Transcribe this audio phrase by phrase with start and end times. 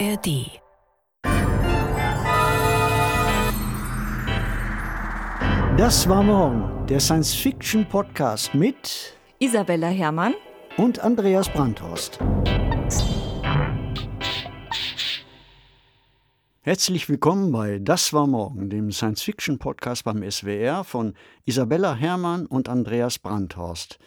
[0.00, 0.60] ARD.
[5.76, 10.34] Das war morgen, der Science-Fiction-Podcast mit Isabella Herrmann
[10.76, 12.18] und Andreas Brandhorst.
[16.62, 21.14] Herzlich willkommen bei Das war morgen, dem Science-Fiction-Podcast beim SWR von
[21.44, 23.98] Isabella Herrmann und Andreas Brandhorst.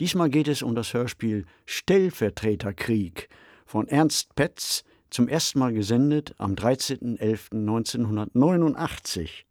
[0.00, 3.30] Diesmal geht es um das Hörspiel Stellvertreterkrieg
[3.64, 9.44] von Ernst Petz, zum ersten Mal gesendet am 13.11.1989.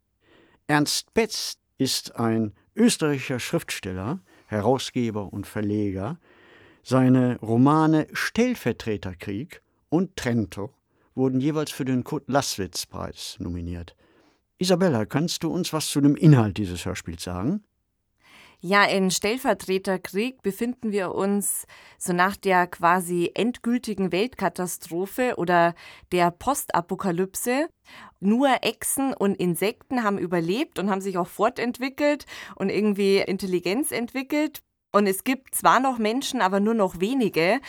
[0.66, 6.18] Ernst Petz ist ein österreichischer Schriftsteller, Herausgeber und Verleger.
[6.82, 10.74] Seine Romane Stellvertreterkrieg und Trento
[11.14, 13.96] wurden jeweils für den Kurt-Laßwitz-Preis nominiert.
[14.58, 17.64] Isabella, kannst du uns was zu dem Inhalt dieses Hörspiels sagen?
[18.66, 21.66] Ja, in Stellvertreterkrieg befinden wir uns
[21.98, 25.74] so nach der quasi endgültigen Weltkatastrophe oder
[26.12, 27.68] der Postapokalypse.
[28.20, 34.62] Nur Echsen und Insekten haben überlebt und haben sich auch fortentwickelt und irgendwie Intelligenz entwickelt.
[34.92, 37.60] Und es gibt zwar noch Menschen, aber nur noch wenige.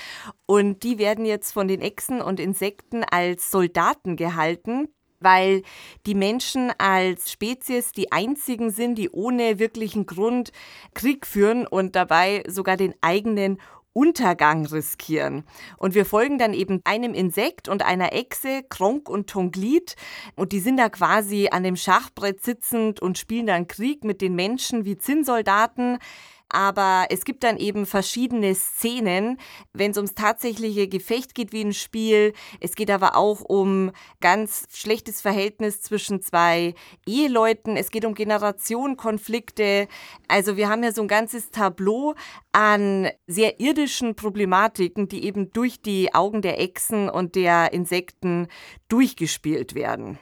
[0.46, 4.88] Und die werden jetzt von den Echsen und Insekten als Soldaten gehalten
[5.26, 5.64] weil
[6.06, 10.54] die Menschen als Spezies die einzigen sind, die ohne wirklichen Grund
[10.94, 13.58] Krieg führen und dabei sogar den eigenen
[13.92, 15.46] Untergang riskieren.
[15.78, 19.96] Und wir folgen dann eben einem Insekt und einer Echse, Kronk und Tonglit.
[20.36, 24.36] Und die sind da quasi an dem Schachbrett sitzend und spielen dann Krieg mit den
[24.36, 26.00] Menschen wie Zinnsoldaten.
[26.50, 29.40] Aber es gibt dann eben verschiedene Szenen,
[29.74, 32.34] wenn es ums tatsächliche Gefecht geht wie ein Spiel.
[32.60, 37.78] Es geht aber auch um ganz schlechtes Verhältnis zwischen zwei Eheleuten.
[37.78, 39.88] Es geht um Generationenkonflikte.
[40.28, 42.14] Also wir haben ja so ein ganzes Tableau
[42.52, 48.48] an sehr irdischen Problematiken, die eben durch die Augen der Echsen und der Insekten
[48.88, 50.20] durchgespielt werden.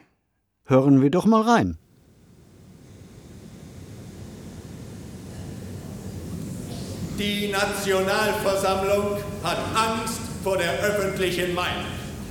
[0.64, 1.78] Hören wir doch mal rein.
[7.18, 11.84] Die Nationalversammlung hat Angst vor der öffentlichen Meinung.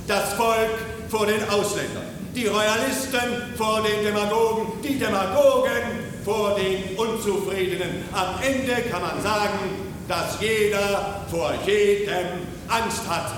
[0.06, 0.76] Das Volk
[1.08, 2.04] vor den Ausländern.
[2.34, 4.82] Die Royalisten vor den Demagogen.
[4.82, 8.04] Die Demagogen vor den Unzufriedenen.
[8.12, 9.58] Am Ende kann man sagen,
[10.06, 13.32] dass jeder vor jedem Angst hat.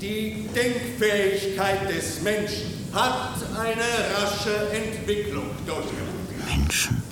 [0.00, 3.82] Die Denkfähigkeit des Menschen hat eine
[4.16, 6.56] rasche Entwicklung durchgemacht.
[6.56, 7.07] Menschen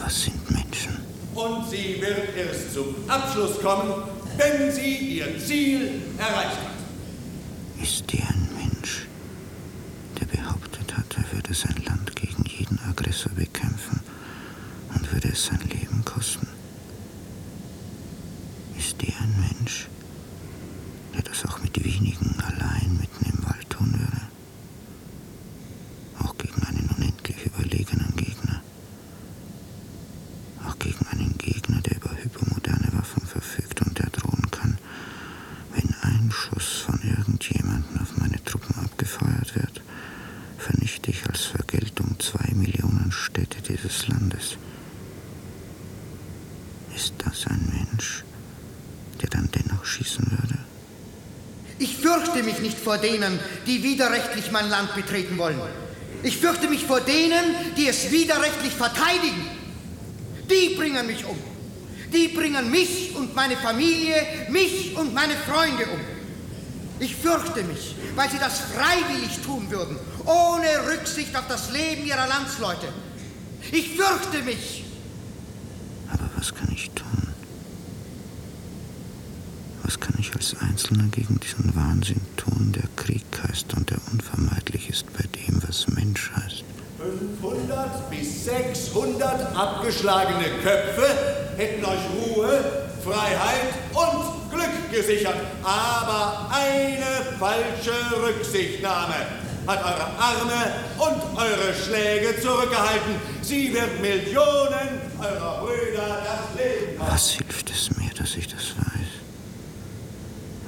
[0.00, 0.96] was sind Menschen?
[1.34, 3.92] Und sie wird erst zum Abschluss kommen,
[4.36, 7.82] wenn sie ihr Ziel erreicht hat.
[7.82, 9.06] Ist die ein Mensch,
[10.20, 14.00] der behauptet hat, er würde sein Land gegen jeden Aggressor bekämpfen
[14.94, 16.48] und würde es sein Leben kosten?
[18.76, 19.88] Ist die ein Mensch,
[21.14, 24.22] der das auch mit wenigen allein mitten im Wald tun würde?
[26.24, 28.39] Auch gegen einen unendlich überlegenen Gegner?
[30.70, 34.78] Auch gegen einen Gegner, der über hypermoderne Waffen verfügt und der drohen kann,
[35.74, 39.82] wenn ein Schuss von irgendjemandem auf meine Truppen abgefeuert wird,
[40.58, 44.56] vernichte ich als Vergeltung zwei Millionen Städte dieses Landes.
[46.94, 48.24] Ist das ein Mensch,
[49.20, 50.58] der dann dennoch schießen würde?
[51.78, 55.60] Ich fürchte mich nicht vor denen, die widerrechtlich mein Land betreten wollen.
[56.22, 59.59] Ich fürchte mich vor denen, die es widerrechtlich verteidigen.
[60.50, 61.38] Die bringen mich um.
[62.12, 64.16] Die bringen mich und meine Familie,
[64.50, 66.00] mich und meine Freunde um.
[66.98, 69.96] Ich fürchte mich, weil sie das freiwillig tun würden,
[70.26, 72.88] ohne Rücksicht auf das Leben ihrer Landsleute.
[73.72, 74.84] Ich fürchte mich.
[76.12, 77.06] Aber was kann ich tun?
[79.84, 84.88] Was kann ich als Einzelner gegen diesen Wahnsinn tun, der Krieg heißt und der unvermeidlich
[84.90, 86.64] ist bei dem, was Mensch heißt?
[87.00, 91.06] 500 bis 600 abgeschlagene Köpfe
[91.56, 92.62] hätten euch Ruhe,
[93.02, 95.36] Freiheit und Glück gesichert.
[95.62, 99.14] Aber eine falsche Rücksichtnahme
[99.66, 103.14] hat eure Arme und eure Schläge zurückgehalten.
[103.40, 107.12] Sie wird Millionen eurer Brüder das Leben kosten.
[107.12, 109.08] Was hilft es mir, dass ich das weiß?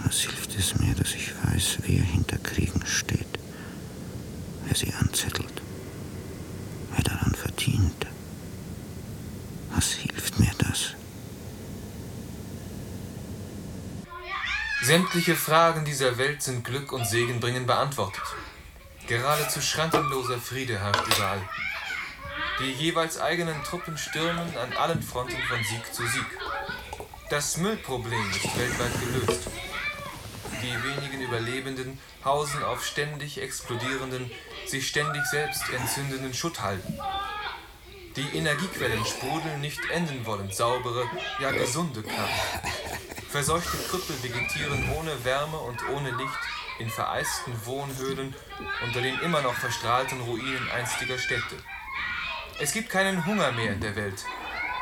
[0.07, 3.27] Was hilft es mir, dass ich weiß, wer hinter Kriegen steht,
[4.65, 5.62] wer sie anzettelt?
[6.93, 8.07] Wer daran verdient.
[9.75, 10.95] Was hilft mir das?
[14.83, 18.23] Sämtliche Fragen dieser Welt sind Glück und Segen bringen beantwortet.
[19.07, 21.41] Geradezu schrankenloser Friede herrscht überall.
[22.61, 26.27] Die jeweils eigenen Truppen stürmen an allen Fronten von Sieg zu Sieg.
[27.31, 29.49] Das Müllproblem ist weltweit gelöst.
[30.63, 34.31] Die wenigen Überlebenden hausen auf ständig explodierenden,
[34.67, 37.01] sich ständig selbst entzündenden Schutthalden.
[38.15, 41.05] Die Energiequellen sprudeln nicht enden wollend saubere,
[41.41, 42.67] ja gesunde Kraft.
[43.29, 46.39] Verseuchte Krüppel vegetieren ohne Wärme und ohne Licht
[46.79, 48.35] in vereisten Wohnhöhlen
[48.85, 51.57] unter den immer noch verstrahlten Ruinen einstiger Städte.
[52.61, 54.25] Es gibt keinen Hunger mehr in der Welt.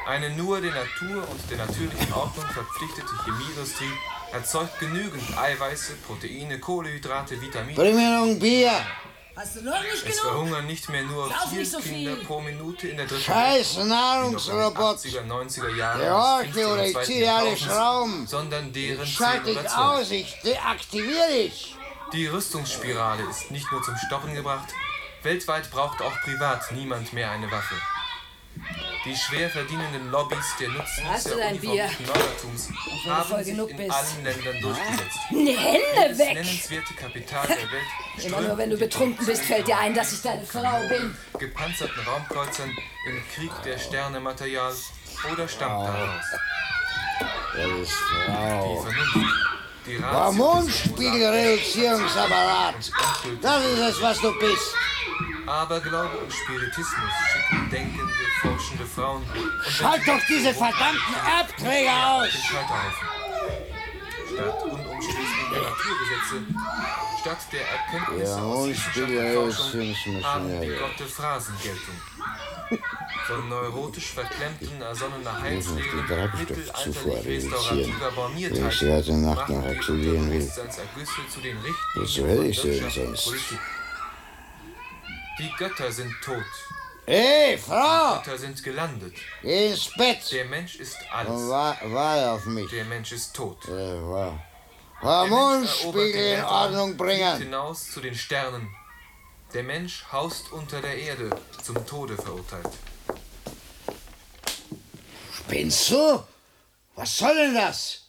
[0.07, 3.93] Eine nur der Natur und der natürlichen Ordnung verpflichtete Chemieindustrie
[4.33, 7.75] erzeugt genügend Eiweiße, Proteine, Kohlenhydrate, Vitamine.
[7.75, 8.73] Bring mir noch ein Bier.
[9.37, 10.21] Hast du noch nicht Es genug?
[10.21, 12.25] verhungern nicht mehr nur Sauf vier nicht so Kinder viel.
[12.27, 14.97] pro Minute in der dritten Scheiß Nahrungsrobot.
[14.99, 16.67] 80er, 90er Jahren Gehorche des 15.
[16.73, 18.27] oder ich zweiten zieh dir alle Schrauben.
[18.27, 19.79] sondern deren Schalt 10 dich oder 12.
[19.81, 21.77] aus, ich deaktiviere dich.
[22.13, 24.69] Die Rüstungsspirale ist nicht nur zum Stoppen gebracht,
[25.23, 27.77] weltweit braucht auch privat niemand mehr eine Waffe.
[29.05, 31.85] Die schwer verdienenden Lobbys der Nutzen Hast du der dein Bier?
[31.85, 32.51] uniformierten
[33.05, 33.91] du haben sich genug in bist.
[33.91, 35.19] allen Ländern durchgesetzt.
[35.31, 36.35] Die Hände Das weg!
[36.35, 37.87] nennenswerte Kapital der Welt
[38.27, 41.17] Immer nur, wenn du betrunken bist, fällt dir ein, dass ich deine Frau bin.
[41.39, 42.77] gepanzerten Raumkreuzern
[43.07, 44.75] im Krieg der Sterne-Material
[45.33, 46.25] oder stammt daraus.
[47.55, 47.93] Das ist
[48.27, 48.83] Die Frau.
[48.83, 49.35] Vernunft,
[49.87, 52.75] die Ratio Hormonspiegelreduzierungsapparat.
[53.41, 54.75] Das ist es, was du bist.
[55.51, 59.23] Aberglaube und Spiritismus schicken denkende, forschende Frauen
[59.69, 62.29] Schalt doch diese verdammten Erbträger aus.
[64.33, 66.37] Statt unumstößlicher Naturgesetze,
[67.21, 71.99] statt der Erkenntnisse Ja, aus und Wissenschaft haben bigotte Phrasen Geltung.
[73.27, 80.31] Von neurotisch verklemmten, ersonnener Treibstoffzufuhr mittelalterlich restaurativer wenn ich heute Nacht machen noch die aktivieren
[80.31, 80.39] will.
[80.39, 83.55] Bewusstseinsergüsse zu den Richtlinien Wozu hätte ich denn Wirtschaft und sonst?
[85.41, 86.45] Die Götter sind tot.
[87.07, 89.15] Hey, Frau, Götter sind gelandet.
[89.43, 91.49] geh ins Bett Der Mensch ist alles.
[91.49, 92.71] wa- warte auf mich.
[92.71, 93.65] Der Mensch ist tot.
[93.67, 94.41] Äh, Mensch erobert
[95.03, 97.39] Hormonspiegel in Ordnung bringen.
[97.39, 98.69] hinaus zu den Sternen.
[99.55, 101.31] Der Mensch haust unter der Erde,
[101.65, 102.69] zum Tode verurteilt.
[105.35, 106.23] Spinnst du?
[106.95, 108.05] Was soll denn das?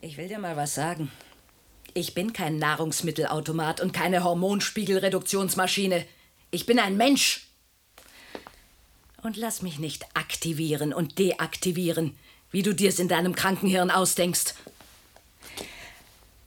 [0.00, 1.10] Ich will dir mal was sagen.
[1.92, 6.06] Ich bin kein Nahrungsmittelautomat und keine Hormonspiegelreduktionsmaschine.
[6.50, 7.46] Ich bin ein Mensch.
[9.22, 12.18] Und lass mich nicht aktivieren und deaktivieren,
[12.50, 14.54] wie du dir's in deinem Krankenhirn ausdenkst.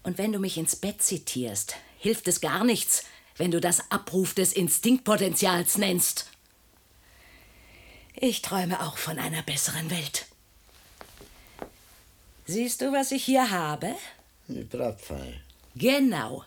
[0.01, 3.03] Und wenn du mich ins Bett zitierst, hilft es gar nichts,
[3.38, 6.27] wenn du das Abruf des Instinktpotenzials nennst.
[8.15, 10.25] Ich träume auch von einer besseren Welt.
[12.45, 13.95] Siehst du, was ich hier habe?
[14.47, 15.41] Die Bratpfanne.
[15.75, 16.44] Genau.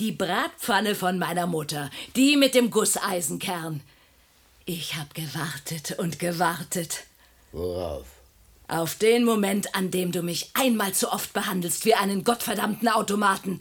[0.00, 3.80] Die Bratpfanne von meiner Mutter, die mit dem Gusseisenkern.
[4.64, 7.04] Ich hab gewartet und gewartet.
[7.50, 8.06] Worauf?
[8.68, 13.60] Auf den Moment, an dem du mich einmal zu oft behandelst wie einen gottverdammten Automaten.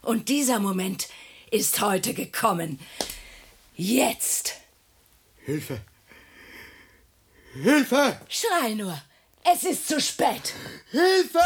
[0.00, 1.08] Und dieser Moment
[1.50, 2.78] ist heute gekommen.
[3.74, 4.54] Jetzt.
[5.44, 5.80] Hilfe!
[7.62, 8.20] Hilfe!
[8.28, 8.98] Schrei nur.
[9.44, 10.54] Es ist zu spät.
[10.90, 11.40] Hilfe!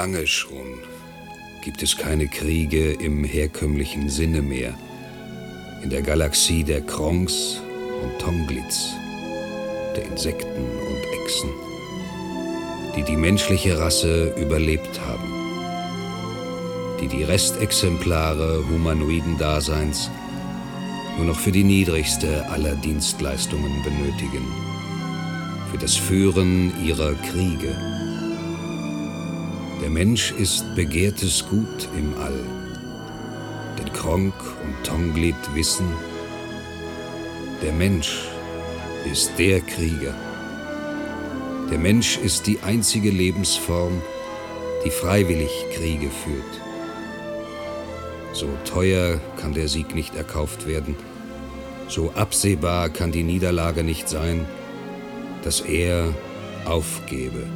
[0.00, 0.78] Lange schon
[1.60, 4.72] gibt es keine Kriege im herkömmlichen Sinne mehr.
[5.82, 7.60] In der Galaxie der Kronks
[8.00, 8.92] und Tonglitz,
[9.96, 11.50] der Insekten und Echsen,
[12.94, 15.32] die die menschliche Rasse überlebt haben,
[17.00, 20.12] die die Restexemplare humanoiden Daseins
[21.16, 24.46] nur noch für die niedrigste aller Dienstleistungen benötigen,
[25.72, 28.07] für das Führen ihrer Kriege.
[29.88, 32.44] Der Mensch ist begehrtes Gut im All.
[33.78, 35.86] Denn Kronk und Tonglit wissen,
[37.62, 38.28] der Mensch
[39.10, 40.14] ist der Krieger.
[41.70, 44.02] Der Mensch ist die einzige Lebensform,
[44.84, 46.60] die freiwillig Kriege führt.
[48.34, 50.96] So teuer kann der Sieg nicht erkauft werden,
[51.88, 54.44] so absehbar kann die Niederlage nicht sein,
[55.42, 56.14] dass er
[56.66, 57.46] aufgebe.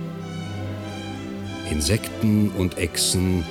[1.71, 3.45] Insekten und Echsen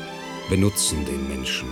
[0.49, 1.67] benutzen den Menschen,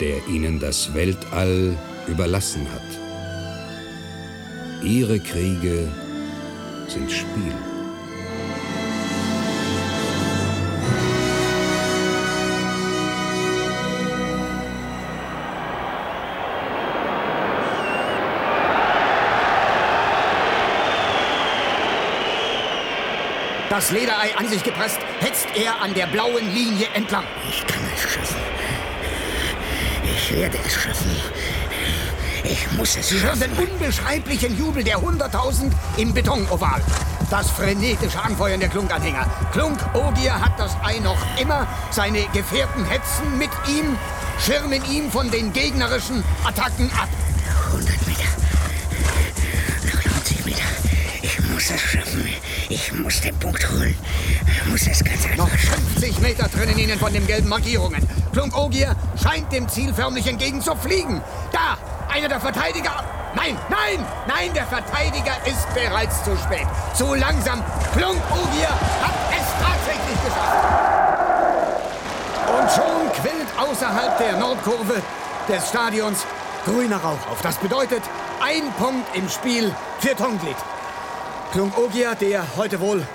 [0.00, 2.82] der ihnen das Weltall überlassen hat.
[4.82, 5.88] Ihre Kriege
[6.88, 7.77] sind Spiel.
[23.78, 27.22] Das Lederei an sich gepresst, hetzt er an der blauen Linie entlang.
[27.48, 28.36] Ich kann es schaffen.
[30.02, 31.16] Ich werde es schaffen.
[32.42, 36.82] Ich muss es Sie hören den unbeschreiblichen Jubel der 100.000 im Betonoval.
[37.30, 39.24] Das frenetische Anfeuern der Klunk-Anhänger.
[39.52, 41.68] Klunk-Ogier hat das Ei noch immer.
[41.92, 43.96] Seine Gefährten hetzen mit ihm,
[44.40, 47.08] schirmen ihn von den gegnerischen Attacken ab.
[53.28, 53.94] Den Punkt holen.
[54.46, 58.06] Ich muss es ganz einfach Noch 50 Meter trennen ihnen von den gelben Markierungen.
[58.32, 61.20] Klunk-Ogier scheint dem Ziel förmlich entgegen zu fliegen.
[61.52, 61.76] Da!
[62.10, 63.04] Einer der Verteidiger.
[63.36, 66.66] Nein, nein, nein, der Verteidiger ist bereits zu spät.
[66.94, 67.62] Zu langsam.
[67.92, 68.70] Klunk-Ogier
[69.02, 70.64] hat es tatsächlich geschafft.
[72.48, 75.02] Und schon quillt außerhalb der Nordkurve
[75.48, 76.24] des Stadions
[76.64, 77.42] grüner Rauch auf.
[77.42, 78.02] Das bedeutet
[78.42, 80.56] ein Punkt im Spiel für Tonglit.
[81.52, 83.06] Klunk Ogier, der heute wohl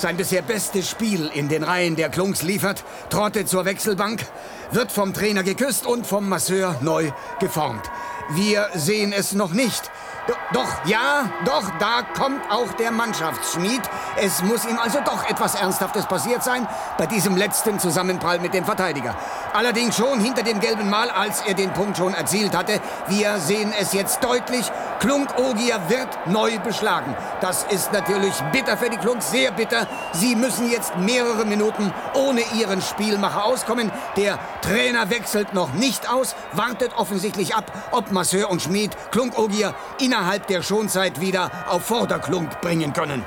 [0.00, 4.24] sein bisher bestes Spiel in den Reihen der Klunks liefert, trottet zur Wechselbank,
[4.70, 7.90] wird vom Trainer geküsst und vom Masseur neu geformt.
[8.30, 9.90] Wir sehen es noch nicht.
[10.26, 13.80] Do- Doch, ja, doch, da kommt auch der Mannschaftsschmied.
[14.20, 18.66] Es muss ihm also doch etwas Ernsthaftes passiert sein bei diesem letzten Zusammenprall mit dem
[18.66, 19.16] Verteidiger.
[19.54, 22.78] Allerdings schon hinter dem gelben Mal, als er den Punkt schon erzielt hatte.
[23.06, 24.70] Wir sehen es jetzt deutlich.
[25.00, 27.14] Klunk Ogier wird neu beschlagen.
[27.40, 29.86] Das ist natürlich bitter für die Klunks, sehr bitter.
[30.12, 33.92] Sie müssen jetzt mehrere Minuten ohne ihren Spielmacher auskommen.
[34.16, 39.74] Der Trainer wechselt noch nicht aus, wartet offensichtlich ab, ob Masseur und Schmied Klunk Ogier
[40.00, 43.24] innerhalb der Schonzeit wieder auf Vorderklunk bringen können.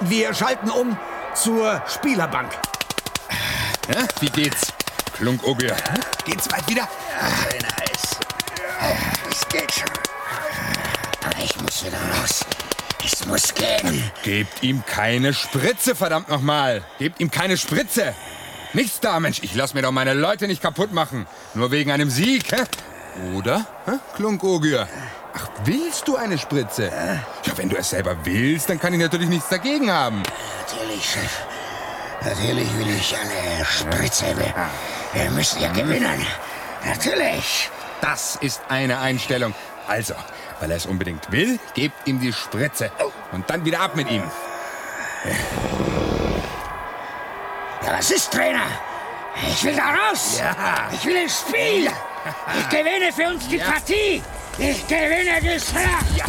[0.00, 0.96] Wir schalten um
[1.34, 2.50] zur Spielerbank.
[3.92, 4.72] Ja, wie geht's?
[5.12, 5.76] Klunk Ogier.
[6.24, 6.88] Geht's bald wieder?
[7.60, 8.18] nice.
[9.30, 10.13] Es geht schon.
[11.42, 12.44] Ich muss wieder raus.
[13.04, 14.10] Es muss gehen.
[14.22, 16.82] Gebt ihm keine Spritze, verdammt nochmal.
[16.98, 18.14] Gebt ihm keine Spritze.
[18.72, 19.40] Nichts da, Mensch.
[19.42, 21.26] Ich lass mir doch meine Leute nicht kaputt machen.
[21.54, 22.62] Nur wegen einem Sieg, hä?
[23.36, 23.66] Oder?
[23.86, 23.92] Hä?
[24.16, 24.88] Klunk Ogier.
[25.36, 26.86] Ach, willst du eine Spritze?
[27.44, 30.22] Ja, wenn du es selber willst, dann kann ich natürlich nichts dagegen haben.
[30.66, 31.38] Natürlich, Chef.
[32.22, 34.26] Natürlich will ich eine Spritze.
[34.36, 34.54] Wir,
[35.12, 36.24] wir müssen ja gewinnen.
[36.84, 37.68] Natürlich.
[38.00, 39.54] Das ist eine Einstellung.
[39.86, 40.14] Also,
[40.60, 42.90] weil er es unbedingt will, gebt ihm die Spritze.
[43.32, 44.22] Und dann wieder ab mit ihm.
[47.82, 48.66] Ja, was ist, Trainer?
[49.48, 50.38] Ich will da raus.
[50.38, 50.88] Ja.
[50.92, 51.90] Ich will ins Spiel.
[52.58, 54.22] Ich gewinne für uns die Partie.
[54.58, 56.16] Ich gewinne die Schlacht.
[56.16, 56.24] Ja.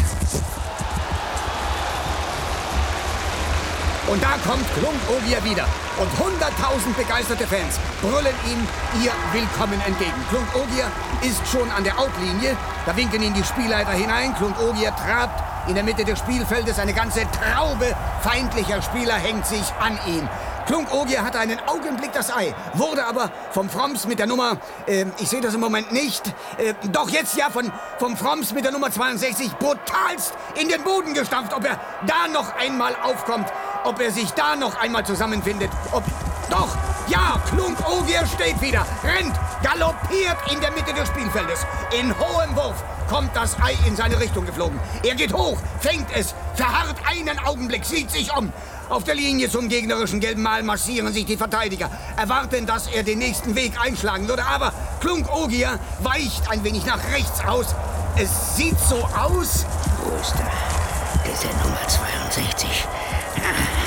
[4.07, 5.67] Und da kommt Klunk Ogier wieder.
[5.97, 8.67] Und 100.000 begeisterte Fans brüllen ihm
[9.01, 10.13] ihr Willkommen entgegen.
[10.29, 12.57] Klunk Ogier ist schon an der Outlinie.
[12.85, 14.35] Da winken ihn die Spielleiter hinein.
[14.35, 16.79] Klunk Ogier trabt in der Mitte des Spielfeldes.
[16.79, 20.27] Eine ganze Traube feindlicher Spieler hängt sich an ihn.
[20.65, 25.05] Klunk Ogier hatte einen Augenblick das Ei, wurde aber vom Fromms mit der Nummer, äh,
[25.19, 28.71] ich sehe das im Moment nicht, äh, doch jetzt ja von, vom Fromms mit der
[28.71, 33.47] Nummer 62 brutalst in den Boden gestampft, ob er da noch einmal aufkommt,
[33.85, 36.03] ob er sich da noch einmal zusammenfindet, ob...
[36.49, 36.75] Doch,
[37.07, 41.65] ja, Klunk Ogier steht wieder, rennt, galoppiert in der Mitte des Spielfeldes.
[41.99, 44.79] In hohem Wurf kommt das Ei in seine Richtung geflogen.
[45.03, 48.51] Er geht hoch, fängt es, verharrt einen Augenblick, sieht sich um.
[48.89, 53.19] Auf der Linie zum gegnerischen gelben Mal marschieren sich die Verteidiger, erwarten, dass er den
[53.19, 54.45] nächsten Weg einschlagen würde.
[54.45, 57.73] Aber Klunk Ogier weicht ein wenig nach rechts aus.
[58.15, 59.65] Es sieht so aus.
[60.03, 61.31] Wo ist er?
[61.31, 62.87] Ist er Nummer 62?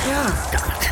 [0.08, 0.32] Ja,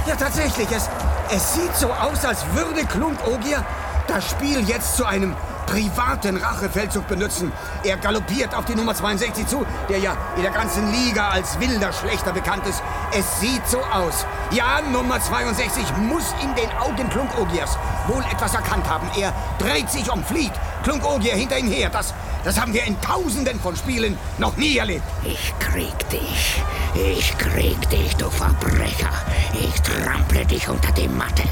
[0.07, 0.71] ja tatsächlich.
[0.71, 0.89] Es,
[1.31, 3.65] es sieht so aus, als würde Klunk Ogier
[4.07, 5.35] das Spiel jetzt zu einem
[5.67, 7.53] privaten Rachefeldzug benutzen.
[7.83, 11.93] Er galoppiert auf die Nummer 62 zu, der ja in der ganzen Liga als wilder
[11.93, 12.83] Schlechter bekannt ist.
[13.13, 14.25] Es sieht so aus.
[14.53, 19.11] Ja, Nummer 62 muss in den Augen Klunk Ogiers wohl etwas erkannt haben.
[19.19, 20.53] Er dreht sich um, flieht.
[20.85, 21.91] Klunk Ogier hinter ihm her.
[21.91, 22.15] Das,
[22.47, 25.03] das haben wir in tausenden von Spielen noch nie erlebt.
[25.25, 26.63] Ich krieg dich.
[26.95, 29.11] Ich krieg dich, du Verbrecher.
[29.53, 31.43] Ich trample dich unter die Matte.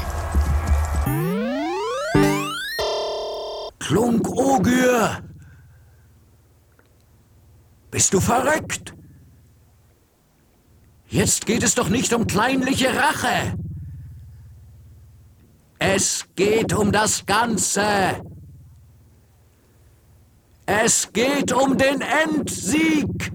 [3.79, 5.21] Klunk Ogier!
[7.91, 8.95] Bist du verrückt?
[11.09, 13.57] Jetzt geht es doch nicht um kleinliche Rache.
[15.77, 18.21] Es geht um das Ganze.
[20.67, 23.31] Es geht um den Endsieg.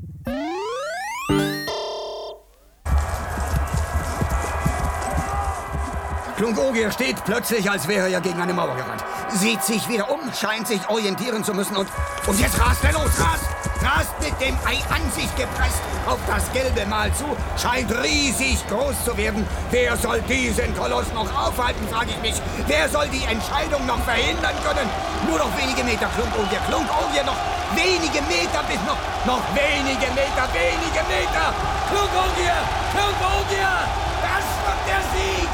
[6.37, 9.05] Klungogier steht plötzlich, als wäre er gegen eine Mauer gerannt.
[9.29, 11.89] Sieht sich wieder um, scheint sich orientieren zu müssen und,
[12.27, 13.70] und jetzt rast er los, rast!
[13.83, 17.25] Rast mit dem Ei an sich gepresst auf das gelbe Mal zu,
[17.57, 19.47] scheint riesig groß zu werden.
[19.71, 22.43] Wer soll diesen Koloss noch aufhalten, frage ich mich.
[22.67, 24.89] Wer soll die Entscheidung noch verhindern können?
[25.29, 27.37] Nur noch wenige Meter, Klungogier, Klungogier, noch
[27.75, 31.55] wenige Meter bis noch, noch wenige Meter, wenige Meter!
[31.89, 32.61] Klungogier,
[32.93, 33.77] Klungogier!
[34.21, 35.49] Das wird der Sieg!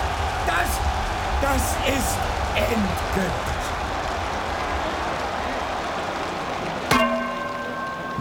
[0.46, 0.70] Das,
[1.42, 1.62] das
[1.94, 2.16] ist
[2.56, 3.55] endgültig.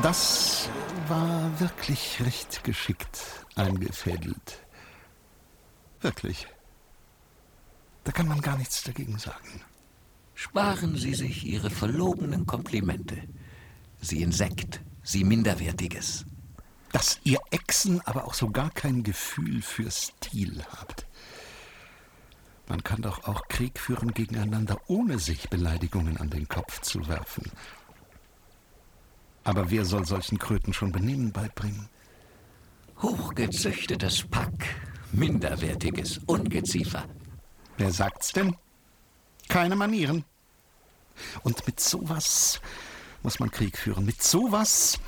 [0.05, 0.69] Das
[1.07, 4.63] war wirklich recht geschickt eingefädelt.
[5.99, 6.45] Wirklich.
[8.03, 9.61] Da kann man gar nichts dagegen sagen.
[10.35, 13.17] Sparen Sie sich Ihre verlogenen Komplimente.
[13.99, 16.25] Sie Insekt, Sie Minderwertiges.
[16.91, 21.07] Dass ihr Echsen aber auch so gar kein Gefühl für Stil habt.
[22.67, 27.51] Man kann doch auch Krieg führen gegeneinander, ohne sich Beleidigungen an den Kopf zu werfen.
[29.45, 31.87] Aber wer soll solchen Kröten schon Benehmen beibringen?
[33.01, 34.75] Hochgezüchtetes Pack,
[35.11, 37.05] minderwertiges Ungeziefer.
[37.77, 38.55] Wer sagt's denn?
[39.47, 40.25] Keine Manieren.
[41.43, 42.59] Und mit sowas
[43.21, 44.05] muss man Krieg führen.
[44.05, 44.99] Mit sowas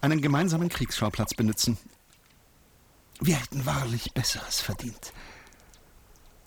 [0.00, 1.76] einen gemeinsamen Kriegsschauplatz benutzen.
[3.20, 5.12] Wir hätten wahrlich Besseres verdient.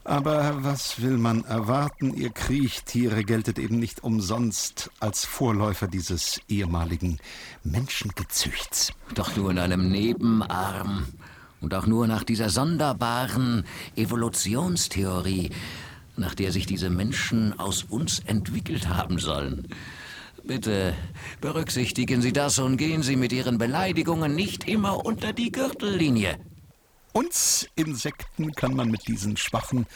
[0.08, 2.14] Aber was will man erwarten?
[2.14, 7.20] Ihr Kriechtiere geltet eben nicht umsonst als Vorläufer dieses ehemaligen
[7.66, 8.94] Menschengezüchts.
[9.16, 11.08] Doch nur in einem Nebenarm.
[11.60, 13.66] Und auch nur nach dieser sonderbaren
[13.98, 15.50] Evolutionstheorie,
[16.16, 19.68] nach der sich diese Menschen aus uns entwickelt haben sollen.
[20.46, 20.94] Bitte
[21.42, 26.38] berücksichtigen Sie das und gehen Sie mit Ihren Beleidigungen nicht immer unter die Gürtellinie.
[27.18, 29.88] Uns Insekten kann man mit diesen schwachen,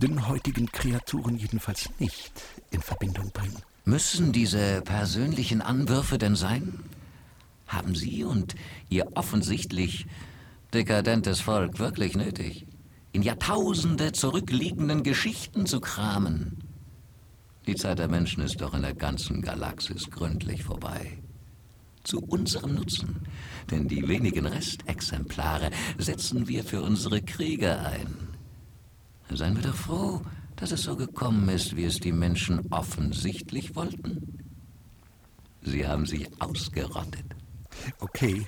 [0.00, 2.30] dünnhäutigen Kreaturen jedenfalls nicht
[2.70, 3.60] in Verbindung bringen.
[3.84, 6.78] Müssen diese persönlichen Anwürfe denn sein?
[7.66, 8.54] Haben Sie und
[8.88, 10.06] Ihr offensichtlich
[10.72, 12.66] dekadentes Volk wirklich nötig,
[13.10, 16.62] in Jahrtausende zurückliegenden Geschichten zu kramen?
[17.66, 21.18] Die Zeit der Menschen ist doch in der ganzen Galaxis gründlich vorbei
[22.04, 23.26] zu unserem Nutzen.
[23.70, 28.16] Denn die wenigen Restexemplare setzen wir für unsere Kriege ein.
[29.30, 30.22] Seien wir doch froh,
[30.56, 34.38] dass es so gekommen ist, wie es die Menschen offensichtlich wollten.
[35.62, 37.24] Sie haben sich ausgerottet.
[38.00, 38.46] Okay,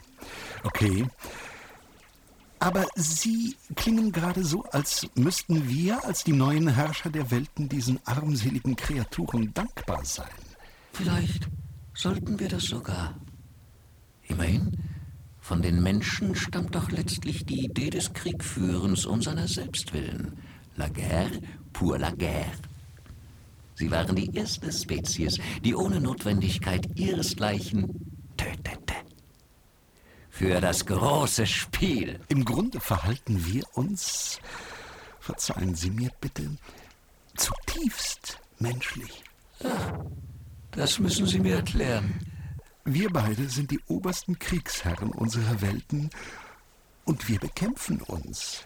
[0.64, 1.06] okay.
[2.58, 7.98] Aber Sie klingen gerade so, als müssten wir als die neuen Herrscher der Welten diesen
[8.06, 10.28] armseligen Kreaturen dankbar sein.
[10.92, 11.48] Vielleicht
[11.94, 13.16] sollten wir das sogar.
[14.28, 14.78] Immerhin,
[15.42, 20.38] von den Menschen stammt doch letztlich die Idee des Kriegführens um seiner selbst willen.
[20.76, 21.40] La guerre
[21.72, 22.52] pour la guerre.
[23.74, 27.90] Sie waren die erste Spezies, die ohne Notwendigkeit ihresgleichen
[28.37, 28.94] tötete.
[30.31, 32.20] Für das große Spiel.
[32.28, 34.38] Im Grunde verhalten wir uns,
[35.18, 36.57] verzeihen Sie mir bitte,
[37.37, 39.24] zutiefst menschlich.
[39.64, 39.92] Ach,
[40.70, 42.31] das müssen Sie mir erklären.
[42.84, 46.10] Wir beide sind die obersten Kriegsherren unserer Welten
[47.04, 48.64] und wir bekämpfen uns.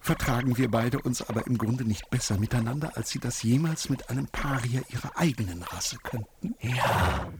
[0.00, 4.10] Vertragen wir beide uns aber im Grunde nicht besser miteinander, als sie das jemals mit
[4.10, 6.54] einem Paria ihrer eigenen Rasse könnten?
[6.60, 7.32] Ja,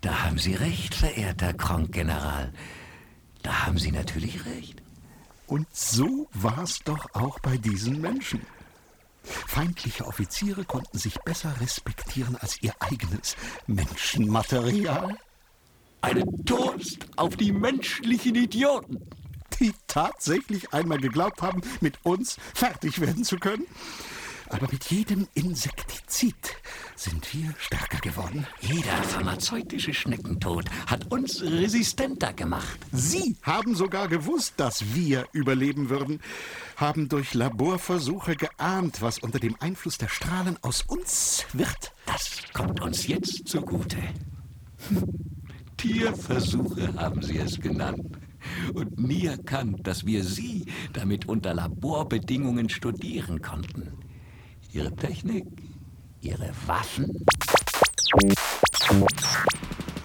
[0.00, 2.52] da haben Sie recht, verehrter Kronk-General.
[3.42, 4.82] Da haben Sie natürlich recht.
[5.46, 8.40] Und so war's doch auch bei diesen Menschen.
[9.22, 15.16] Feindliche Offiziere konnten sich besser respektieren als ihr eigenes Menschenmaterial.
[16.00, 19.06] Eine Durst auf die menschlichen Idioten.
[19.58, 23.66] Die tatsächlich einmal geglaubt haben, mit uns fertig werden zu können.
[24.50, 26.34] Aber mit jedem Insektizid
[26.96, 28.46] sind wir stärker geworden.
[28.60, 32.78] Jeder pharmazeutische Schneckentod hat uns resistenter gemacht.
[32.90, 36.20] Sie haben sogar gewusst, dass wir überleben würden,
[36.76, 41.92] haben durch Laborversuche geahnt, was unter dem Einfluss der Strahlen aus uns wird.
[42.06, 43.98] Das kommt uns jetzt zugute.
[45.76, 48.18] Tierversuche haben Sie es genannt.
[48.74, 53.92] Und nie erkannt, dass wir Sie damit unter Laborbedingungen studieren konnten.
[54.72, 55.46] Ihre Technik,
[56.20, 57.24] Ihre Waffen.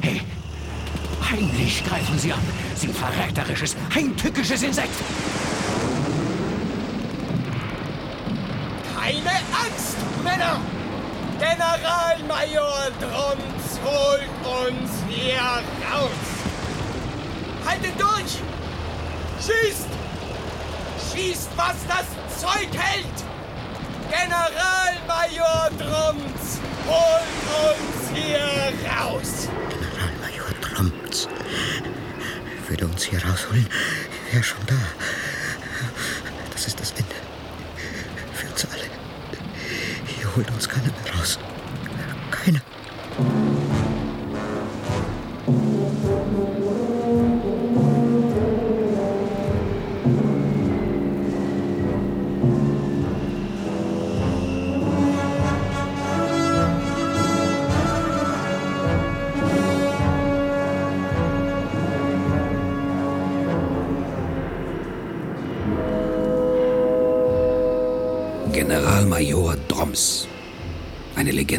[0.01, 0.21] Hey,
[1.29, 2.39] heimlich greifen Sie an.
[2.75, 4.95] Sie verräterisches, heimtückisches Insekt.
[8.95, 10.59] Keine Angst, Männer!
[11.37, 14.29] Generalmajor Drums holt
[14.63, 15.37] uns hier
[15.91, 16.09] raus!
[17.67, 18.39] Haltet durch!
[19.39, 19.89] Schießt!
[21.13, 23.34] Schießt, was das Zeug hält!
[24.15, 29.49] Generalmajor Drums, holt uns hier raus!
[29.69, 31.27] Generalmajor Drums
[32.67, 33.67] würde uns hier rausholen,
[34.31, 34.75] wäre schon da.
[36.51, 37.15] Das ist das Ende.
[38.33, 38.83] Für uns alle.
[40.07, 41.37] Hier holt uns keiner mehr raus.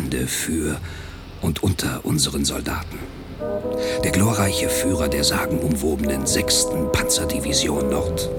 [0.07, 0.81] Legende für
[1.43, 2.99] und unter unseren Soldaten.
[4.05, 6.69] Der glorreiche Führer der sagenumwobenen 6.
[6.93, 8.31] Panzerdivision Nord.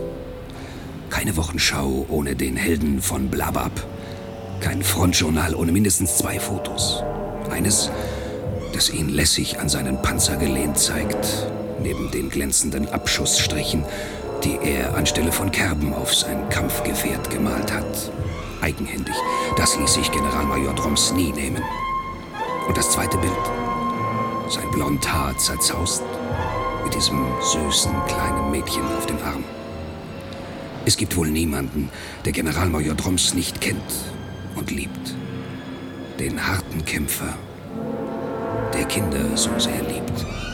[1.10, 3.72] Keine Wochenschau ohne den Helden von Blabab.
[4.62, 7.04] Kein Frontjournal ohne mindestens zwei Fotos.
[7.52, 7.92] Eines,
[8.74, 11.48] das ihn lässig an seinen Panzer gelehnt zeigt,
[11.82, 13.84] neben den glänzenden Abschussstrichen,
[14.44, 18.12] die er anstelle von Kerben auf sein Kampfgefährt gemalt hat.
[18.62, 19.16] Eigenhändig.
[19.56, 21.64] Das ließ sich Generalmajor Droms nie nehmen.
[22.68, 23.34] Und das zweite Bild?
[24.50, 26.04] Sein blond Haar zerzaust,
[26.84, 29.44] mit diesem süßen kleinen Mädchen auf dem Arm.
[30.86, 31.90] Es gibt wohl niemanden,
[32.24, 33.94] der Generalmajor Droms nicht kennt
[34.56, 35.16] und liebt.
[36.20, 37.34] Den harten Kämpfer,
[38.74, 40.47] der Kinder so sehr liebt.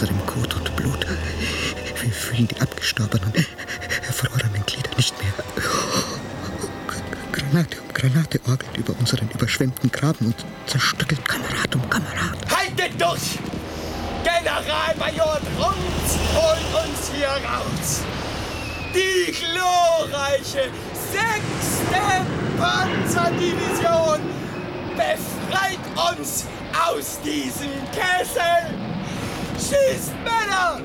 [0.00, 1.06] Unserem Kot und Blut.
[2.00, 3.34] Wir fühlen die abgestorbenen,
[4.06, 5.32] erfrorenen Glieder nicht mehr.
[7.32, 10.36] Granate um Granate orgelt über unseren überschwemmten Graben und
[10.66, 12.38] zerstückelt Kamerad um Kamerad.
[12.48, 13.38] Haltet durch!
[14.24, 18.00] Generalmajor Drums holt uns hier raus!
[18.94, 20.70] Die glorreiche
[21.12, 22.00] sechste
[22.58, 24.20] Panzerdivision
[24.96, 26.46] befreit uns
[26.88, 28.79] aus diesem Kessel!
[29.60, 30.80] Schießt, Männer!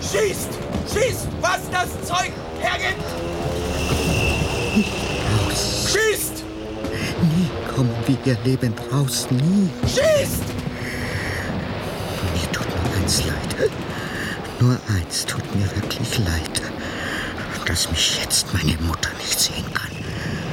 [0.00, 0.50] Schießt!
[0.92, 3.02] Schießt, was das Zeug hergibt!
[5.90, 6.44] Schießt!
[7.22, 9.70] Nie kommen wir hier lebend raus, nie.
[9.86, 10.42] Schießt!
[12.34, 13.70] Mir tut nur eins leid.
[14.60, 16.62] Nur eins tut mir wirklich leid.
[17.66, 19.90] Dass mich jetzt meine Mutter nicht sehen kann.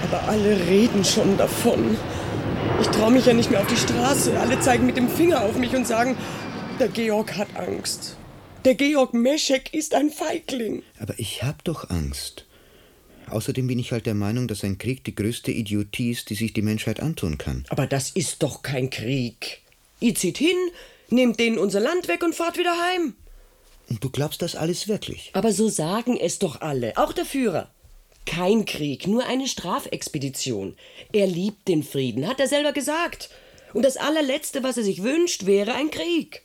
[0.10, 1.98] Aber alle reden schon davon.
[2.80, 4.40] Ich traue mich ja nicht mehr auf die Straße.
[4.40, 6.16] Alle zeigen mit dem Finger auf mich und sagen,
[6.82, 8.18] der Georg hat Angst.
[8.66, 10.82] Der Georg Meschek ist ein Feigling.
[11.00, 12.48] Aber ich hab doch Angst.
[13.30, 16.54] Außerdem bin ich halt der Meinung, dass ein Krieg die größte Idiotie ist, die sich
[16.54, 17.66] die Menschheit antun kann.
[17.70, 19.62] Aber das ist doch kein Krieg.
[20.00, 20.58] Ihr zieht hin,
[21.12, 23.14] nehmt denen unser Land weg und fahrt wieder heim.
[23.88, 25.30] Und du glaubst das alles wirklich?
[25.34, 27.70] Aber so sagen es doch alle, auch der Führer.
[28.26, 30.76] Kein Krieg, nur eine Strafexpedition.
[31.14, 33.30] Er liebt den Frieden, hat er selber gesagt.
[33.72, 36.42] Und das allerletzte, was er sich wünscht, wäre ein Krieg.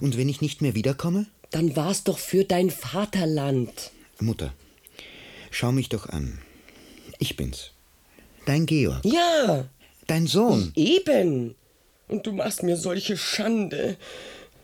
[0.00, 1.26] Und wenn ich nicht mehr wiederkomme?
[1.50, 3.90] Dann war's doch für dein Vaterland.
[4.20, 4.52] Mutter,
[5.50, 6.38] schau mich doch an.
[7.18, 7.70] Ich bin's.
[8.46, 9.04] Dein Georg.
[9.04, 9.66] Ja.
[10.06, 10.72] Dein Sohn.
[10.74, 11.54] Eben.
[12.08, 13.96] Und du machst mir solche Schande.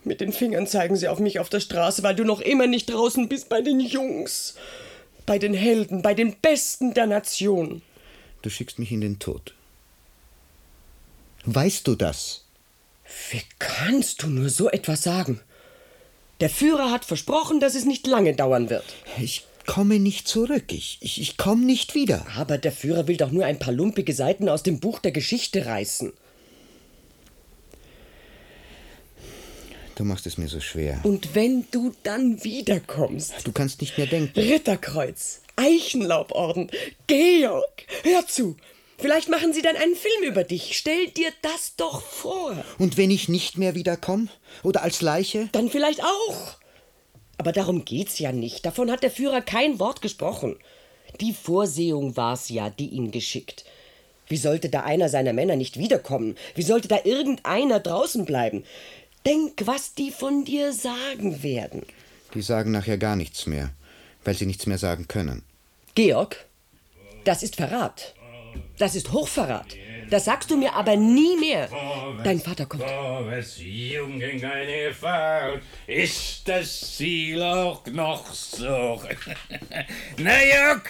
[0.04, 2.90] Mit den Fingern zeigen sie auf mich auf der Straße, weil du noch immer nicht
[2.90, 4.54] draußen bist bei den Jungs.
[5.26, 7.82] Bei den Helden, bei den Besten der Nation.
[8.42, 9.54] Du schickst mich in den Tod.
[11.44, 12.44] Weißt du das?
[13.30, 15.40] Wie kannst du nur so etwas sagen?
[16.40, 18.84] Der Führer hat versprochen, dass es nicht lange dauern wird.
[19.20, 20.72] Ich komme nicht zurück.
[20.72, 22.26] Ich, ich, ich komme nicht wieder.
[22.36, 25.66] Aber der Führer will doch nur ein paar lumpige Seiten aus dem Buch der Geschichte
[25.66, 26.12] reißen.
[29.96, 30.98] Du machst es mir so schwer.
[31.02, 33.34] Und wenn du dann wiederkommst.
[33.44, 34.40] Du kannst nicht mehr denken.
[34.40, 36.70] Ritterkreuz, Eichenlauborden,
[37.06, 38.56] Georg, hör zu.
[39.00, 40.76] Vielleicht machen sie dann einen Film über dich.
[40.76, 42.62] Stell dir das doch vor.
[42.78, 44.28] Und wenn ich nicht mehr wiederkomme?
[44.62, 45.48] Oder als Leiche?
[45.52, 46.56] Dann vielleicht auch.
[47.38, 48.66] Aber darum geht's ja nicht.
[48.66, 50.56] Davon hat der Führer kein Wort gesprochen.
[51.20, 53.64] Die Vorsehung war's ja, die ihn geschickt.
[54.28, 56.36] Wie sollte da einer seiner Männer nicht wiederkommen?
[56.54, 58.64] Wie sollte da irgendeiner draußen bleiben?
[59.24, 61.84] Denk, was die von dir sagen werden.
[62.34, 63.70] Die sagen nachher gar nichts mehr,
[64.24, 65.42] weil sie nichts mehr sagen können.
[65.94, 66.46] Georg,
[67.24, 68.14] das ist Verrat.
[68.78, 69.76] Das ist Hochverrat.
[70.10, 71.68] Das sagst du mir aber nie mehr.
[72.24, 72.84] Dein Vater kommt.
[73.30, 79.00] Beziehung gegen eine Gefahr ist das Ziel auch noch so.
[80.16, 80.82] Na, Jörg,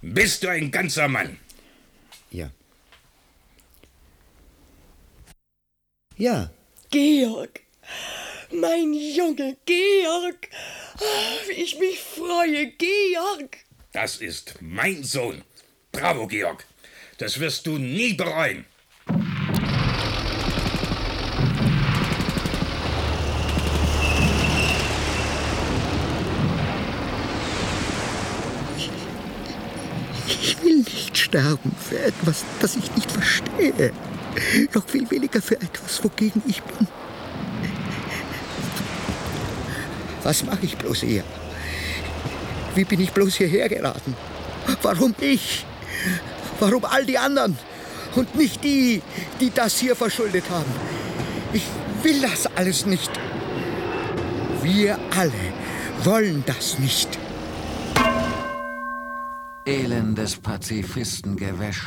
[0.00, 1.38] Bist du ein ganzer Mann?
[2.30, 2.50] Ja.
[6.16, 6.50] Ja.
[6.90, 7.60] Georg,
[8.52, 10.48] mein Junge Georg,
[10.94, 13.58] Ah, wie ich mich freue, Georg.
[13.92, 15.42] Das ist mein Sohn.
[16.00, 16.64] Bravo, Georg.
[17.18, 18.64] Das wirst du nie bereuen.
[30.28, 33.92] Ich will nicht sterben für etwas, das ich nicht verstehe.
[34.72, 36.86] Noch viel weniger für etwas, wogegen ich bin.
[40.22, 41.24] Was mache ich bloß hier?
[42.76, 44.16] Wie bin ich bloß hierher geraten?
[44.82, 45.64] Warum ich?
[46.60, 47.58] Warum all die anderen?
[48.14, 49.02] Und nicht die,
[49.40, 50.72] die das hier verschuldet haben.
[51.52, 51.66] Ich
[52.02, 53.10] will das alles nicht.
[54.62, 55.52] Wir alle
[56.04, 57.18] wollen das nicht.
[59.64, 61.84] Elendes Pazifistengewäsch.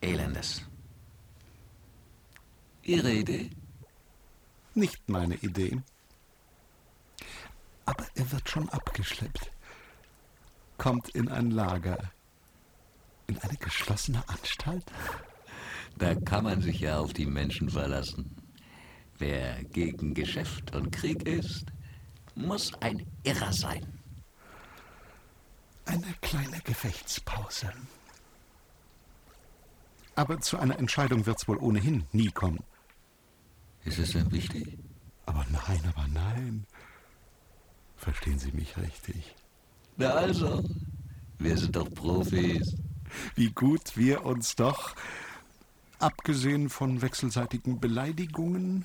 [0.00, 0.62] Elendes.
[2.82, 3.50] Ihre Idee?
[4.74, 5.78] Nicht meine Idee.
[7.86, 9.50] Aber er wird schon abgeschleppt.
[10.76, 12.12] Kommt in ein Lager.
[13.26, 14.84] In eine geschlossene Anstalt?
[15.98, 18.36] Da kann man sich ja auf die Menschen verlassen.
[19.18, 21.66] Wer gegen Geschäft und Krieg ist,
[22.34, 23.98] muss ein Irrer sein.
[25.86, 27.72] Eine kleine Gefechtspause.
[30.14, 32.62] Aber zu einer Entscheidung wird's wohl ohnehin nie kommen.
[33.84, 34.78] Ist es denn wichtig?
[35.26, 36.66] Aber nein, aber nein.
[37.96, 39.34] Verstehen Sie mich richtig?
[39.96, 40.62] Na also,
[41.38, 42.76] wir sind doch Profis.
[43.34, 44.94] Wie gut wir uns doch,
[45.98, 48.84] abgesehen von wechselseitigen Beleidigungen,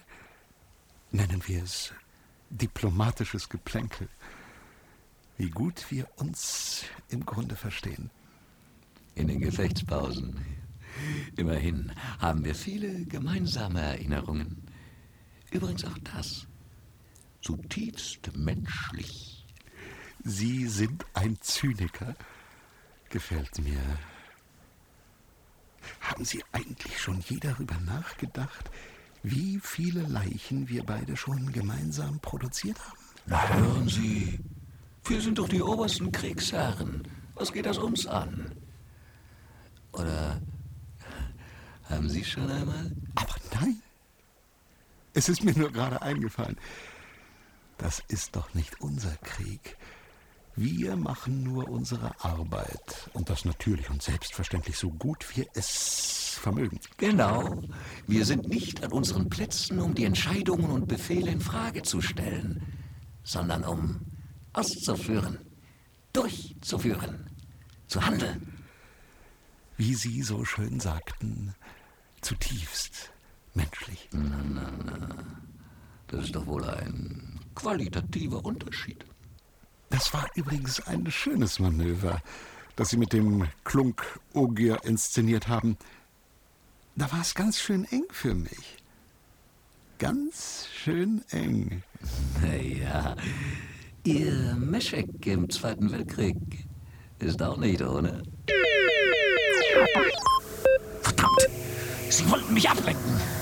[1.12, 1.94] nennen wir es
[2.50, 4.10] diplomatisches Geplänkel,
[5.38, 8.12] wie gut wir uns im Grunde verstehen.
[9.16, 10.46] In den Gefechtspausen.
[11.36, 14.64] Immerhin haben wir viele gemeinsame Erinnerungen.
[15.52, 16.48] Übrigens auch das.
[17.42, 19.46] Zutiefst menschlich.
[20.24, 22.16] Sie sind ein Zyniker.
[23.10, 23.82] Gefällt mir.
[26.00, 28.70] Haben Sie eigentlich schon je darüber nachgedacht,
[29.24, 32.98] wie viele Leichen wir beide schon gemeinsam produziert haben?
[33.28, 34.40] Na, hören Sie.
[35.06, 37.08] Wir sind doch die obersten Kriegsherren.
[37.36, 38.52] Was geht das uns an?
[39.94, 40.42] Oder
[41.90, 42.92] haben Sie schon einmal?
[43.16, 43.82] Aber nein.
[45.14, 46.58] Es ist mir nur gerade eingefallen.
[47.78, 49.78] Das ist doch nicht unser Krieg.
[50.56, 53.10] Wir machen nur unsere Arbeit.
[53.14, 56.80] Und das natürlich und selbstverständlich so gut wir es vermögen.
[56.98, 57.62] Genau.
[58.08, 62.64] Wir sind nicht an unseren Plätzen, um die Entscheidungen und Befehle in Frage zu stellen,
[63.24, 64.02] sondern um
[64.54, 65.40] auszuführen,
[66.14, 67.30] durchzuführen,
[67.88, 68.66] zu handeln.
[69.78, 71.56] Wie Sie so schön sagten,
[72.22, 73.12] zutiefst
[73.54, 74.10] menschlich.
[74.12, 75.16] Na, na, na.
[76.08, 79.06] Das ist doch wohl ein qualitativer Unterschied.
[79.92, 82.22] Das war übrigens ein schönes Manöver,
[82.78, 85.78] das Sie mit dem Klunk Ogier inszeniert haben.
[86.96, 88.78] Da war es ganz schön eng für mich.
[90.00, 91.84] Ganz schön eng.
[92.42, 93.18] Naja,
[94.06, 96.38] Ihr Meschek im Zweiten Weltkrieg
[97.20, 98.24] ist auch nicht ohne.
[101.02, 101.50] Verdammt!
[102.10, 103.41] Sie wollten mich ablenken!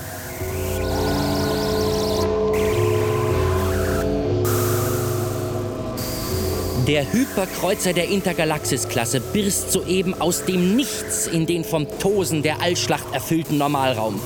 [6.90, 13.14] Der Hyperkreuzer der Intergalaxis-Klasse birst soeben aus dem Nichts in den vom Tosen der Allschlacht
[13.14, 14.20] erfüllten Normalraum.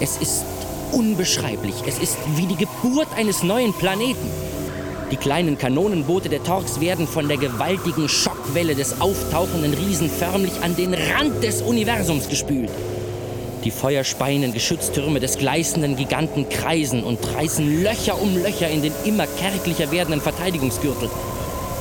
[0.00, 0.44] Es ist
[0.92, 1.76] unbeschreiblich.
[1.86, 4.28] Es ist wie die Geburt eines neuen Planeten.
[5.10, 10.76] Die kleinen Kanonenboote der Torx werden von der gewaltigen Schockwelle des auftauchenden Riesen förmlich an
[10.76, 12.68] den Rand des Universums gespült.
[13.64, 19.26] Die feuerspeienden Geschütztürme des gleißenden Giganten kreisen und reißen Löcher um Löcher in den immer
[19.26, 21.08] kärglicher werdenden Verteidigungsgürtel.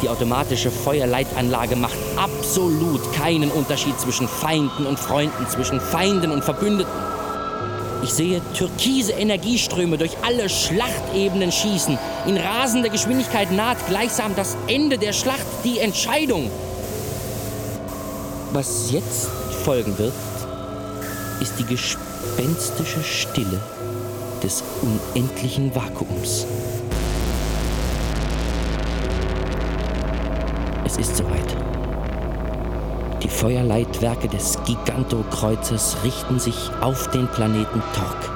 [0.01, 6.91] Die automatische Feuerleitanlage macht absolut keinen Unterschied zwischen Feinden und Freunden, zwischen Feinden und Verbündeten.
[8.01, 11.97] Ich sehe türkise Energieströme durch alle Schlachtebenen schießen.
[12.27, 16.49] In rasender Geschwindigkeit naht gleichsam das Ende der Schlacht, die Entscheidung.
[18.53, 19.29] Was jetzt
[19.65, 20.13] folgen wird,
[21.41, 23.59] ist die gespenstische Stille
[24.41, 26.47] des unendlichen Vakuums.
[30.89, 31.55] Es ist soweit.
[33.21, 38.31] Die Feuerleitwerke des Gigantokreuzers richten sich auf den Planeten Torque.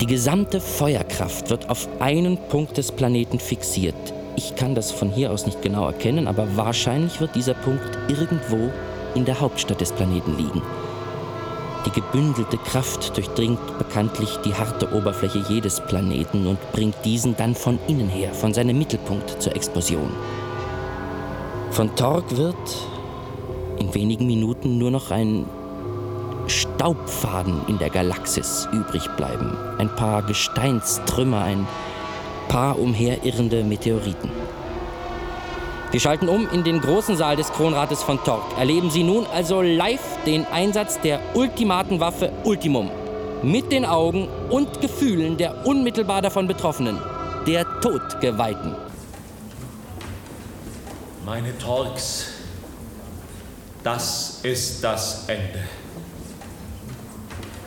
[0.00, 3.96] Die gesamte Feuerkraft wird auf einen Punkt des Planeten fixiert.
[4.36, 8.70] Ich kann das von hier aus nicht genau erkennen, aber wahrscheinlich wird dieser Punkt irgendwo
[9.16, 10.62] in der Hauptstadt des Planeten liegen.
[11.84, 17.80] Die gebündelte Kraft durchdringt bekanntlich die harte Oberfläche jedes Planeten und bringt diesen dann von
[17.88, 20.12] innen her, von seinem Mittelpunkt zur Explosion.
[21.70, 22.56] Von Torg wird
[23.78, 25.46] in wenigen Minuten nur noch ein
[26.48, 29.56] Staubfaden in der Galaxis übrig bleiben.
[29.78, 31.66] Ein paar Gesteinstrümmer, ein
[32.48, 34.30] paar umherirrende Meteoriten.
[35.92, 38.42] Wir schalten um in den großen Saal des Kronrates von Torg.
[38.58, 42.90] Erleben Sie nun also live den Einsatz der ultimaten Waffe Ultimum.
[43.42, 46.98] Mit den Augen und Gefühlen der unmittelbar davon Betroffenen,
[47.46, 48.89] der Todgeweihten.
[51.24, 52.28] Meine Torgs,
[53.84, 55.62] das ist das Ende.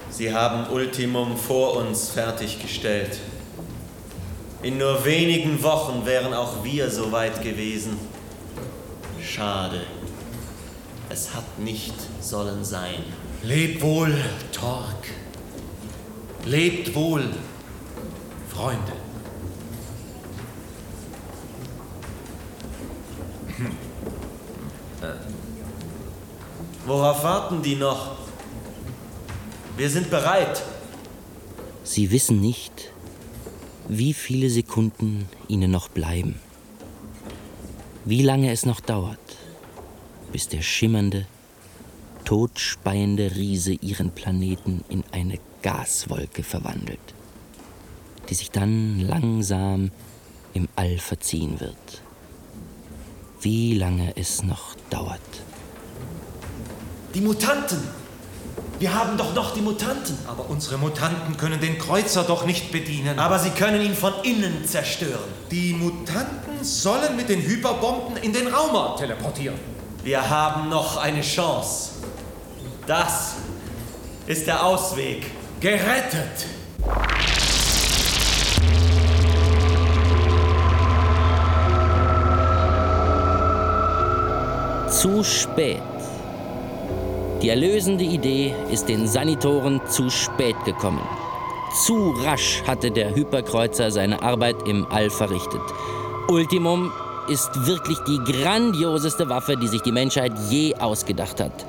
[0.10, 3.20] Sie haben Ultimum vor uns fertiggestellt.
[4.64, 7.98] In nur wenigen Wochen wären auch wir so weit gewesen.
[9.22, 9.82] Schade.
[11.10, 13.04] Es hat nicht sollen sein.
[13.44, 14.16] Leb wohl,
[14.52, 15.06] Torg.
[16.46, 17.30] Lebt wohl,
[18.50, 18.94] Freunde.
[25.02, 26.83] Äh.
[26.94, 28.12] Worauf warten die noch?
[29.78, 30.62] Wir sind bereit.
[31.84, 32.92] Sie wissen nicht,
[33.88, 36.40] wie viele Sekunden ihnen noch bleiben.
[38.06, 39.18] Wie lange es noch dauert,
[40.32, 41.26] bis der schimmernde,
[42.26, 47.16] todspeiende Riese ihren Planeten in eine Gaswolke verwandelt,
[48.30, 49.90] die sich dann langsam
[50.54, 52.04] im All verziehen wird.
[53.42, 55.20] Wie lange es noch dauert.
[57.14, 57.78] Die Mutanten!
[58.80, 60.18] Wir haben doch noch die Mutanten.
[60.28, 63.20] Aber unsere Mutanten können den Kreuzer doch nicht bedienen.
[63.20, 65.32] Aber sie können ihn von innen zerstören.
[65.52, 69.60] Die Mutanten sollen mit den Hyperbomben in den Raumort teleportieren.
[70.04, 71.92] Wir haben noch eine Chance.
[72.88, 73.36] Das
[74.26, 75.28] ist der Ausweg.
[75.60, 76.48] Gerettet!
[84.90, 85.93] Zu spät.
[87.44, 91.02] Die erlösende Idee ist den Sanitoren zu spät gekommen.
[91.86, 95.60] Zu rasch hatte der Hyperkreuzer seine Arbeit im All verrichtet.
[96.30, 96.90] Ultimum
[97.28, 101.66] ist wirklich die grandioseste Waffe, die sich die Menschheit je ausgedacht hat.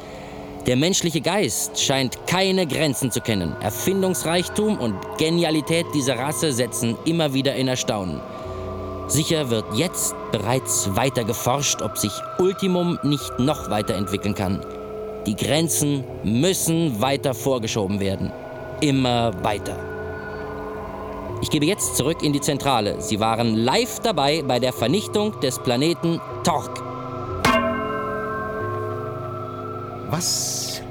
[0.66, 3.56] Der menschliche Geist scheint keine Grenzen zu kennen.
[3.60, 8.20] Erfindungsreichtum und Genialität dieser Rasse setzen immer wieder in Erstaunen.
[9.08, 14.60] Sicher wird jetzt bereits weiter geforscht, ob sich Ultimum nicht noch weiterentwickeln kann.
[15.26, 18.30] Die Grenzen müssen weiter vorgeschoben werden.
[18.80, 19.78] Immer weiter.
[21.40, 23.00] Ich gebe jetzt zurück in die Zentrale.
[23.00, 26.82] Sie waren live dabei bei der Vernichtung des Planeten Torque.
[30.10, 30.82] Was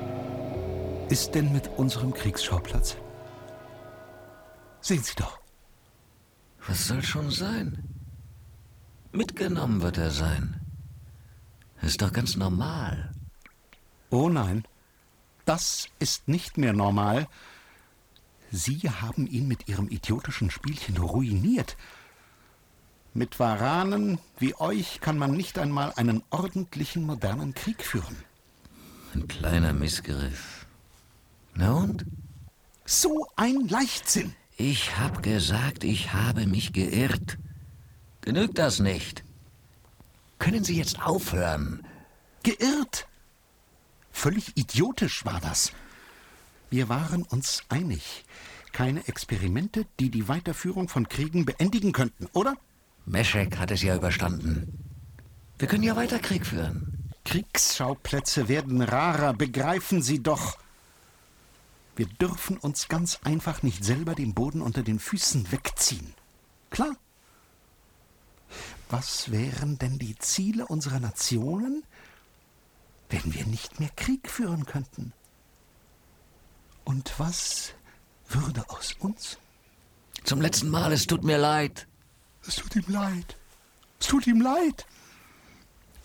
[1.09, 2.97] ist denn mit unserem Kriegsschauplatz?
[4.81, 5.39] Sehen Sie doch.
[6.67, 7.83] Was soll schon sein?
[9.11, 10.59] Mitgenommen wird er sein.
[11.81, 13.13] Ist doch ganz normal.
[14.13, 14.63] Oh nein,
[15.43, 17.27] das ist nicht mehr normal.
[18.51, 21.77] Sie haben ihn mit Ihrem idiotischen Spielchen ruiniert.
[23.15, 28.15] Mit Varanen wie euch kann man nicht einmal einen ordentlichen modernen Krieg führen.
[29.15, 30.67] Ein kleiner Missgriff.
[31.55, 32.05] Na und?
[32.85, 34.35] So ein Leichtsinn.
[34.57, 37.39] Ich hab gesagt, ich habe mich geirrt.
[38.21, 39.23] Genügt das nicht?
[40.37, 41.83] Können Sie jetzt aufhören?
[42.43, 43.07] Geirrt?
[44.13, 45.73] Völlig idiotisch war das.
[46.69, 48.23] Wir waren uns einig.
[48.71, 52.55] Keine Experimente, die die Weiterführung von Kriegen beendigen könnten, oder?
[53.05, 54.79] Meschek hat es ja überstanden.
[55.59, 57.11] Wir können ja weiter Krieg führen.
[57.25, 60.57] Kriegsschauplätze werden rarer, begreifen Sie doch.
[61.95, 66.13] Wir dürfen uns ganz einfach nicht selber den Boden unter den Füßen wegziehen.
[66.69, 66.95] Klar.
[68.89, 71.83] Was wären denn die Ziele unserer Nationen,
[73.13, 75.13] wenn wir nicht mehr Krieg führen könnten?
[76.83, 77.73] Und was
[78.27, 79.37] würde aus uns?
[80.23, 81.87] Zum letzten Mal, es tut mir leid.
[82.47, 83.37] Es tut ihm leid.
[83.99, 84.85] Es tut ihm leid.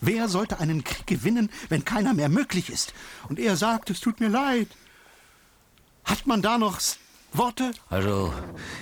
[0.01, 2.93] Wer sollte einen Krieg gewinnen, wenn keiner mehr möglich ist?
[3.27, 4.67] Und er sagt, es tut mir leid.
[6.05, 6.79] Hat man da noch
[7.33, 7.71] Worte?
[7.89, 8.33] Also,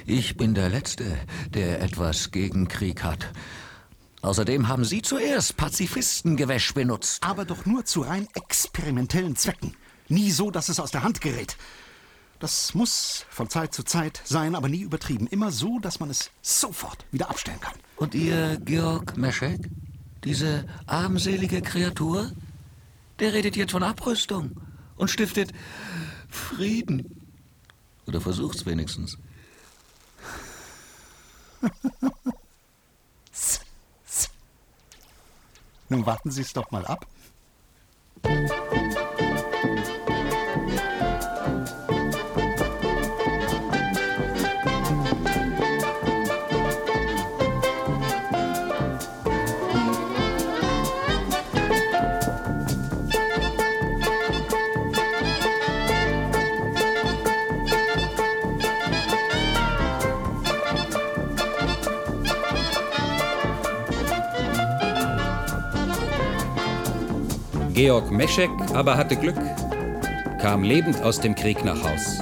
[0.06, 1.18] ich bin der Letzte,
[1.50, 3.32] der etwas gegen Krieg hat.
[4.22, 7.24] Außerdem haben Sie zuerst Pazifistengewäsch benutzt.
[7.24, 9.76] Aber doch nur zu rein experimentellen Zwecken.
[10.10, 11.58] Nie so, dass es aus der Hand gerät.
[12.40, 15.28] Das muss von Zeit zu Zeit sein, aber nie übertrieben.
[15.28, 17.76] Immer so, dass man es sofort wieder abstellen kann.
[17.96, 19.70] Und ihr Georg Meschek,
[20.24, 22.32] diese armselige Kreatur,
[23.20, 24.52] der redet jetzt von Abrüstung
[24.98, 25.52] und stiftet
[26.30, 27.28] Frieden.
[28.06, 29.18] Oder versucht's wenigstens.
[35.90, 37.06] Nun warten Sie es doch mal ab.
[67.78, 69.38] Georg Meschek aber hatte Glück,
[70.42, 72.18] kam lebend aus dem Krieg nach Haus.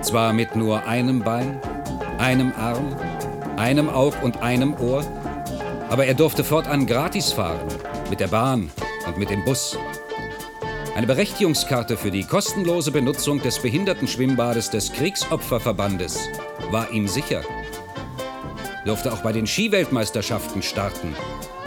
[0.00, 1.60] Zwar mit nur einem Bein,
[2.16, 2.96] einem Arm,
[3.58, 5.04] einem Aug und einem Ohr,
[5.90, 7.68] aber er durfte fortan gratis fahren,
[8.08, 8.70] mit der Bahn
[9.06, 9.76] und mit dem Bus.
[10.96, 16.18] Eine Berechtigungskarte für die kostenlose Benutzung des Behindertenschwimmbades des Kriegsopferverbandes
[16.70, 17.42] war ihm sicher.
[18.86, 21.14] Durfte auch bei den Skiweltmeisterschaften starten,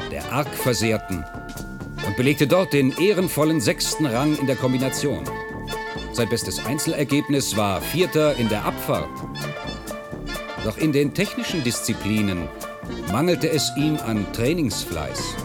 [0.09, 1.23] der arg Versehrten,
[2.17, 5.23] und belegte dort den ehrenvollen sechsten Rang in der Kombination.
[6.13, 9.07] Sein bestes Einzelergebnis war Vierter in der Abfahrt.
[10.63, 12.47] Doch in den technischen Disziplinen
[13.11, 15.35] mangelte es ihm an Trainingsfleiß.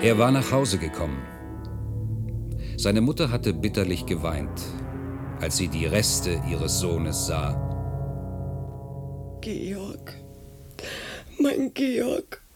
[0.00, 1.20] Er war nach Hause gekommen.
[2.76, 4.62] Seine Mutter hatte bitterlich geweint,
[5.40, 7.64] als sie die Reste ihres Sohnes sah.
[9.40, 10.14] Georg,
[11.40, 12.47] mein Georg,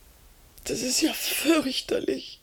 [0.65, 2.41] das ist ja fürchterlich.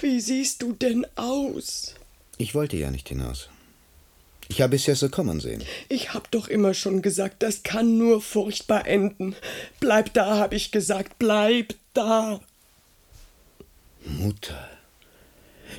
[0.00, 1.94] Wie siehst du denn aus?
[2.36, 3.48] Ich wollte ja nicht hinaus.
[4.48, 5.62] Ich habe es ja so kommen sehen.
[5.88, 9.34] Ich hab doch immer schon gesagt, das kann nur furchtbar enden.
[9.80, 12.40] Bleib da, hab ich gesagt, bleib da.
[14.04, 14.68] Mutter,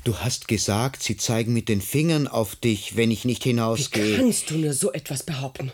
[0.03, 4.17] du hast gesagt, sie zeigen mit den Fingern auf dich, wenn ich nicht Wie hinausgehe.
[4.17, 5.71] kannst du nur so etwas behaupten?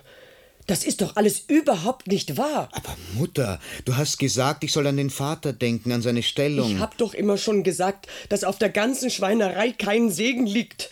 [0.68, 2.70] Das ist doch alles überhaupt nicht wahr.
[2.72, 6.76] Aber Mutter, du hast gesagt, ich soll an den Vater denken, an seine Stellung.
[6.76, 10.90] Ich hab doch immer schon gesagt, dass auf der ganzen Schweinerei kein Segen liegt.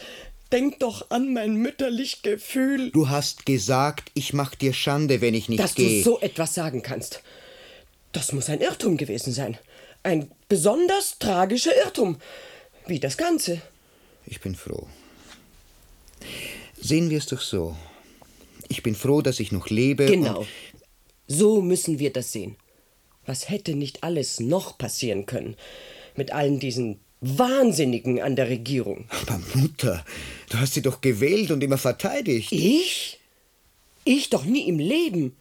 [0.51, 2.89] Denk doch an mein mütterlich Gefühl.
[2.91, 5.99] Du hast gesagt, ich mach dir Schande, wenn ich nicht Dass gehe.
[5.99, 7.21] du so etwas sagen kannst.
[8.11, 9.57] Das muss ein Irrtum gewesen sein.
[10.01, 12.17] Ein besonders tragischer Irrtum.
[12.87, 13.61] Wie das Ganze.
[14.25, 14.87] Ich bin froh.
[16.81, 17.75] Sehen wir es doch so.
[18.69, 20.05] Ich bin froh, dass ich noch lebe.
[20.05, 20.45] Genau.
[21.27, 22.55] So müssen wir das sehen.
[23.25, 25.55] Was hätte nicht alles noch passieren können?
[26.15, 29.05] Mit allen diesen Wahnsinnigen an der Regierung.
[29.09, 30.05] Aber Mutter,
[30.49, 32.51] du hast sie doch gewählt und immer verteidigt.
[32.51, 33.19] Ich?
[34.05, 35.35] Ich doch nie im Leben.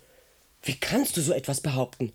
[0.63, 2.13] Wie kannst du so etwas behaupten?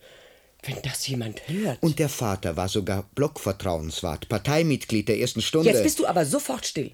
[0.64, 1.82] Wenn das jemand hört.
[1.82, 5.70] Und der Vater war sogar Blockvertrauenswart, Parteimitglied der ersten Stunde.
[5.70, 6.92] Jetzt bist du aber sofort still.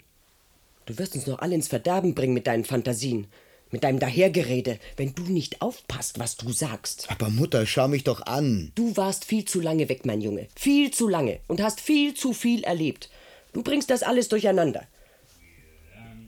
[0.85, 3.27] Du wirst uns noch alle ins Verderben bringen mit deinen Fantasien,
[3.71, 7.07] mit deinem Dahergerede, wenn du nicht aufpasst, was du sagst.
[7.09, 8.71] Aber Mutter, schau mich doch an.
[8.75, 10.47] Du warst viel zu lange weg, mein Junge.
[10.55, 13.09] Viel zu lange und hast viel zu viel erlebt.
[13.53, 14.87] Du bringst das alles durcheinander.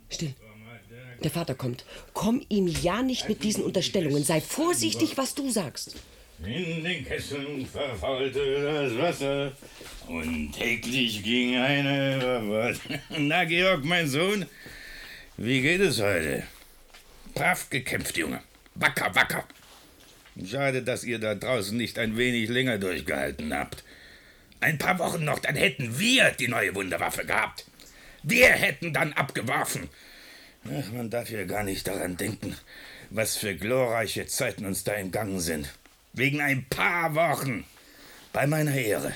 [0.10, 0.34] Still.
[1.24, 1.86] Der Vater kommt.
[2.14, 4.24] Komm ihm ja nicht mit diesen Unterstellungen.
[4.24, 5.96] Sei vorsichtig, was du sagst.
[6.44, 9.52] In den Kesseln verfaulte das Wasser
[10.08, 12.74] und täglich ging eine über
[13.20, 14.48] Na, Georg, mein Sohn,
[15.38, 16.44] wie geht es heute?
[17.34, 18.42] Brav gekämpft, Junge.
[18.76, 19.46] Wacker, wacker.
[20.46, 23.84] Schade, dass ihr da draußen nicht ein wenig länger durchgehalten habt.
[24.60, 27.66] Ein paar Wochen noch, dann hätten wir die neue Wunderwaffe gehabt.
[28.24, 29.90] Wir hätten dann abgeworfen.
[30.66, 32.56] Ach, man darf ja gar nicht daran denken,
[33.10, 35.68] was für glorreiche Zeiten uns da im Gang sind.
[36.14, 37.66] Wegen ein paar Wochen.
[38.32, 39.16] Bei meiner Ehre.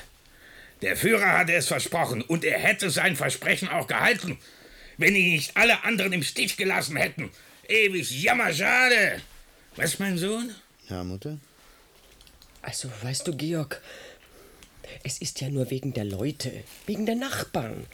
[0.82, 4.38] Der Führer hatte es versprochen und er hätte sein Versprechen auch gehalten,
[4.98, 7.30] wenn ihn nicht alle anderen im Stich gelassen hätten.
[7.68, 9.20] Ewig jammerschade.
[9.76, 10.54] Was, mein Sohn?
[10.88, 11.38] Ja, Mutter?
[12.62, 13.82] Also, weißt du, Georg,
[15.02, 17.86] es ist ja nur wegen der Leute, wegen der Nachbarn.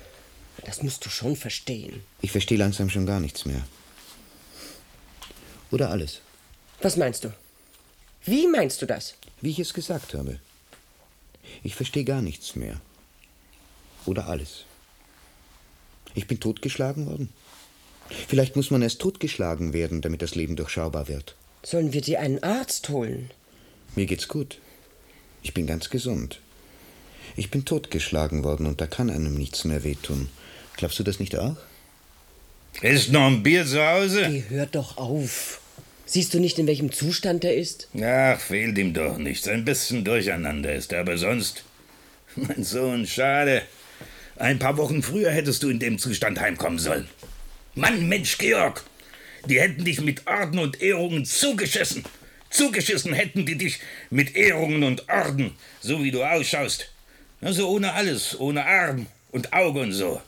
[0.65, 2.03] Das musst du schon verstehen.
[2.21, 3.67] Ich verstehe langsam schon gar nichts mehr.
[5.71, 6.21] Oder alles.
[6.81, 7.33] Was meinst du?
[8.25, 9.15] Wie meinst du das?
[9.41, 10.39] Wie ich es gesagt habe.
[11.63, 12.81] Ich verstehe gar nichts mehr.
[14.05, 14.65] Oder alles.
[16.15, 17.31] Ich bin totgeschlagen worden.
[18.29, 21.37] Vielleicht muss man erst totgeschlagen werden, damit das Leben durchschaubar wird.
[21.63, 23.31] Sollen wir dir einen Arzt holen?
[23.95, 24.59] Mir geht's gut.
[25.43, 26.41] Ich bin ganz gesund.
[27.37, 30.29] Ich bin totgeschlagen worden und da kann einem nichts mehr wehtun.
[30.77, 31.57] Glaubst du das nicht auch?
[32.81, 34.27] Ist noch ein Bier zu Hause?
[34.29, 35.61] Geh, hör doch auf.
[36.07, 37.89] Siehst du nicht, in welchem Zustand er ist?
[38.03, 39.49] Ach, fehlt ihm doch nichts.
[39.49, 41.65] Ein bisschen durcheinander ist er, aber sonst.
[42.37, 43.63] Mein Sohn, schade.
[44.37, 47.09] Ein paar Wochen früher hättest du in dem Zustand heimkommen sollen.
[47.75, 48.83] Mann, Mensch, Georg!
[49.47, 52.05] Die hätten dich mit Orden und Ehrungen zugeschissen.
[52.51, 56.93] Zugeschissen hätten die dich mit Ehrungen und Orden, so wie du ausschaust.
[57.41, 60.21] Also ohne alles, ohne Arm und Auge und so.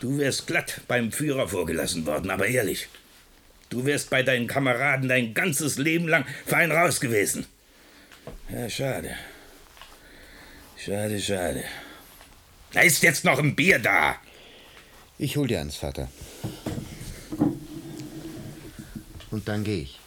[0.00, 2.88] Du wärst glatt beim Führer vorgelassen worden, aber ehrlich.
[3.68, 7.46] Du wärst bei deinen Kameraden dein ganzes Leben lang fein raus gewesen.
[8.52, 9.14] Ja, schade.
[10.76, 11.64] Schade, schade.
[12.72, 14.16] Da ist jetzt noch ein Bier da.
[15.18, 16.08] Ich hol dir eins, Vater.
[19.30, 19.98] Und dann gehe ich.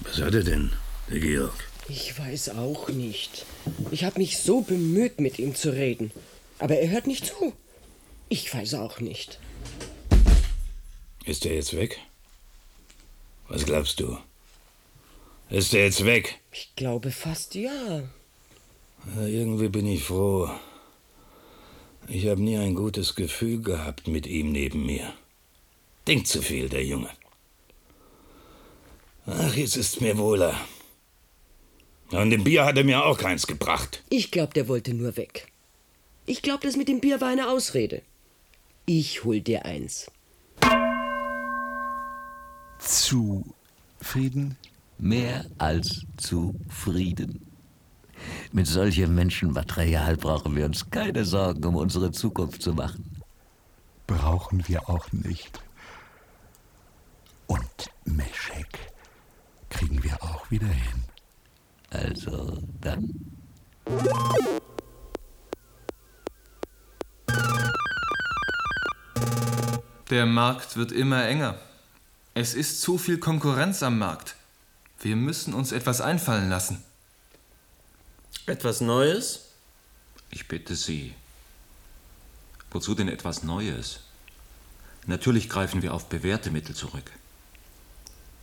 [0.00, 0.72] Was hat er denn,
[1.10, 1.54] der Georg?
[1.88, 3.44] Ich weiß auch nicht.
[3.90, 6.10] Ich habe mich so bemüht, mit ihm zu reden.
[6.58, 7.52] Aber er hört nicht zu.
[8.28, 9.38] Ich weiß auch nicht.
[11.24, 11.98] Ist er jetzt weg?
[13.48, 14.18] Was glaubst du?
[15.50, 16.38] Ist er jetzt weg?
[16.52, 18.02] Ich glaube fast ja.
[19.16, 20.48] Ja, irgendwie bin ich froh.
[22.08, 25.12] Ich habe nie ein gutes Gefühl gehabt mit ihm neben mir.
[26.06, 27.10] Denkt zu viel, der Junge.
[29.26, 30.54] Ach, jetzt ist mir wohler.
[32.10, 34.02] Und dem Bier hat er mir auch keins gebracht.
[34.10, 35.50] Ich glaube, der wollte nur weg.
[36.26, 38.02] Ich glaube, das mit dem Bier war eine Ausrede.
[38.86, 40.10] Ich hol dir eins.
[42.78, 44.56] Zufrieden?
[44.98, 47.46] Mehr als zufrieden.
[48.52, 53.22] Mit solchem Menschenmaterial brauchen wir uns keine Sorgen um unsere Zukunft zu machen.
[54.06, 55.60] Brauchen wir auch nicht.
[57.46, 58.92] Und Meschek
[59.70, 61.04] kriegen wir auch wieder hin.
[61.90, 63.12] Also dann.
[70.10, 71.56] Der Markt wird immer enger.
[72.34, 74.36] Es ist zu viel Konkurrenz am Markt.
[75.00, 76.82] Wir müssen uns etwas einfallen lassen.
[78.46, 79.50] Etwas Neues?
[80.30, 81.14] Ich bitte Sie.
[82.70, 84.00] Wozu denn etwas Neues?
[85.06, 87.10] Natürlich greifen wir auf bewährte Mittel zurück.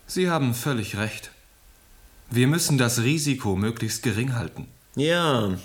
[0.08, 1.32] Sie haben völlig recht.
[2.30, 4.68] Wir müssen das Risiko möglichst gering halten.
[4.96, 5.58] Ja.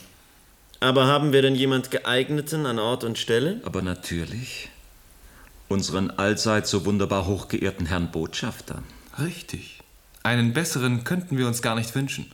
[0.81, 3.61] Aber haben wir denn jemand geeigneten an Ort und Stelle?
[3.65, 4.69] Aber natürlich.
[5.69, 8.83] Unseren allseits so wunderbar hochgeehrten Herrn Botschafter.
[9.19, 9.81] Richtig.
[10.23, 12.31] Einen besseren könnten wir uns gar nicht wünschen.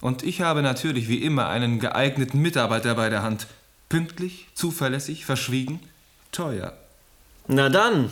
[0.00, 3.46] Und ich habe natürlich wie immer einen geeigneten Mitarbeiter bei der Hand.
[3.88, 5.80] Pünktlich, zuverlässig, verschwiegen,
[6.32, 6.72] teuer.
[7.46, 8.10] Na dann.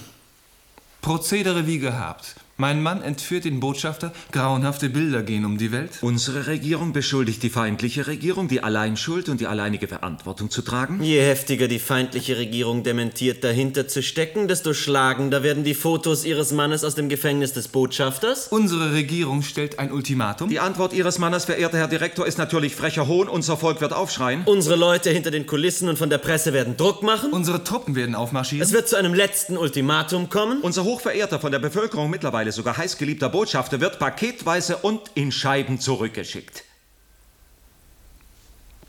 [1.01, 2.37] Prozedere wie gehabt.
[2.57, 5.91] Mein Mann entführt den Botschafter, grauenhafte Bilder gehen um die Welt.
[6.03, 11.03] Unsere Regierung beschuldigt die feindliche Regierung, die Alleinschuld und die alleinige Verantwortung zu tragen.
[11.03, 16.53] Je heftiger die feindliche Regierung dementiert, dahinter zu stecken, desto schlagender werden die Fotos ihres
[16.53, 18.47] Mannes aus dem Gefängnis des Botschafters.
[18.51, 20.49] Unsere Regierung stellt ein Ultimatum.
[20.49, 23.27] Die Antwort Ihres Mannes, verehrter Herr Direktor, ist natürlich frecher Hohn.
[23.27, 24.43] Unser Volk wird aufschreien.
[24.45, 27.33] Unsere Leute hinter den Kulissen und von der Presse werden Druck machen.
[27.33, 28.65] Unsere Truppen werden aufmarschieren.
[28.65, 30.61] Es wird zu einem letzten Ultimatum kommen.
[30.63, 36.65] Unser hochverehrter, von der Bevölkerung mittlerweile sogar heißgeliebter Botschafter wird paketweise und in Scheiben zurückgeschickt.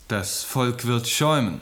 [0.07, 1.61] Das Volk wird schäumen,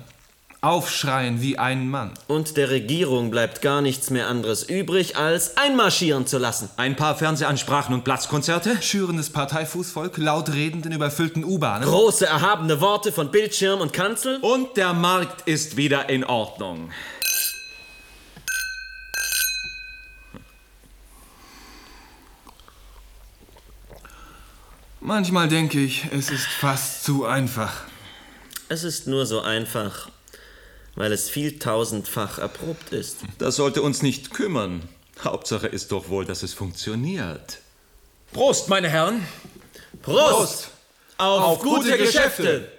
[0.59, 2.11] aufschreien wie ein Mann.
[2.27, 6.69] Und der Regierung bleibt gar nichts mehr anderes übrig, als einmarschieren zu lassen.
[6.77, 8.81] Ein paar Fernsehansprachen und Platzkonzerte?
[8.81, 11.87] Schürendes Parteifußvolk, laut redend in überfüllten U-Bahnen.
[11.87, 14.39] Große erhabene Worte von Bildschirm und Kanzel.
[14.41, 16.89] Und der Markt ist wieder in Ordnung.
[25.05, 27.73] Manchmal denke ich, es ist fast zu einfach.
[28.69, 30.09] Es ist nur so einfach,
[30.95, 33.17] weil es viel tausendfach erprobt ist.
[33.37, 34.87] Das sollte uns nicht kümmern.
[35.21, 37.59] Hauptsache ist doch wohl, dass es funktioniert.
[38.31, 39.27] Prost, meine Herren!
[40.01, 40.29] Prost!
[40.29, 40.71] Prost.
[41.17, 42.43] Auf, auf, gute, gute Geschäfte!
[42.43, 42.71] Geschäfte.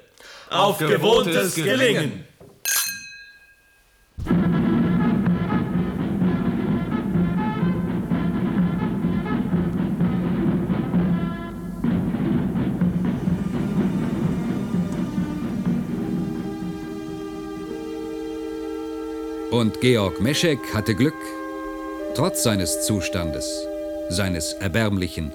[0.49, 2.25] Auf, auf gewohntes, gewohntes Gelingen!
[4.25, 4.64] Gelingen.
[19.85, 21.13] Georg Meschek hatte Glück.
[22.15, 23.47] Trotz seines Zustandes,
[24.09, 25.31] seines Erbärmlichen.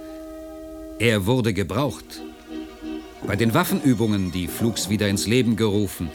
[0.98, 2.24] Er wurde gebraucht.
[3.28, 6.10] Bei den Waffenübungen, die Flugs wieder ins Leben gerufen,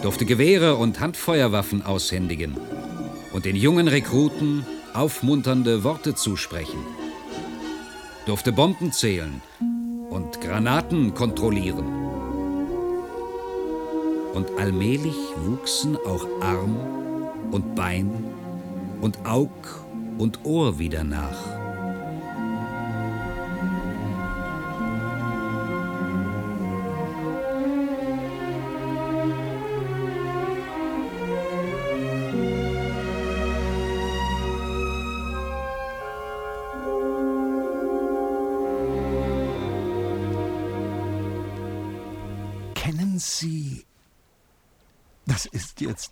[0.00, 2.56] durfte Gewehre und Handfeuerwaffen aushändigen
[3.34, 6.82] und den jungen Rekruten aufmunternde Worte zusprechen,
[8.24, 9.42] durfte Bomben zählen
[10.08, 11.84] und Granaten kontrollieren.
[14.32, 17.02] Und allmählich wuchsen auch Arm
[17.52, 18.10] und Bein
[19.00, 19.50] und Aug
[20.18, 21.61] und Ohr wieder nach.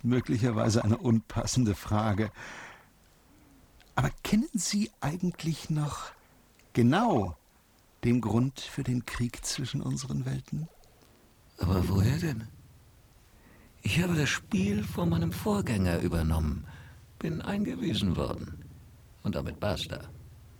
[0.01, 2.31] Jetzt möglicherweise eine unpassende Frage.
[3.95, 6.11] Aber kennen Sie eigentlich noch
[6.73, 7.37] genau
[8.03, 10.67] den Grund für den Krieg zwischen unseren Welten?
[11.59, 12.47] Aber woher denn?
[13.83, 16.65] Ich habe das Spiel von meinem Vorgänger übernommen,
[17.19, 18.63] bin eingewiesen worden.
[19.23, 20.09] Und damit basta.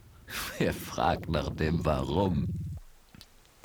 [0.60, 2.48] Wer fragt nach dem Warum?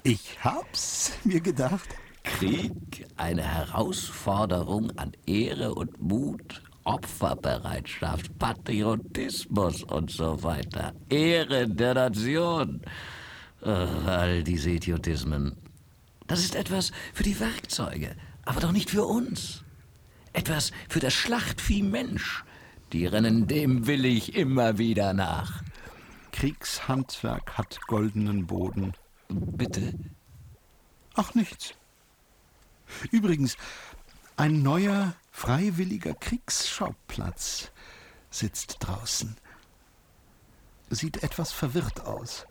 [0.02, 1.88] Ich hab's mir gedacht.
[2.26, 10.92] Krieg, eine Herausforderung an Ehre und Mut, Opferbereitschaft, Patriotismus und so weiter.
[11.08, 12.82] Ehre der Nation.
[13.62, 15.56] Ach, all diese Idiotismen.
[16.26, 18.14] Das ist etwas für die Werkzeuge,
[18.44, 19.64] aber doch nicht für uns.
[20.34, 22.44] Etwas für das Schlachtvieh Mensch.
[22.92, 25.62] Die rennen dem willig immer wieder nach.
[26.32, 28.92] Kriegshandwerk hat goldenen Boden.
[29.28, 29.94] Bitte?
[31.14, 31.75] Ach, nichts.
[33.10, 33.56] Übrigens,
[34.36, 37.70] ein neuer freiwilliger Kriegsschauplatz
[38.30, 39.36] sitzt draußen.
[40.90, 42.46] Sieht etwas verwirrt aus,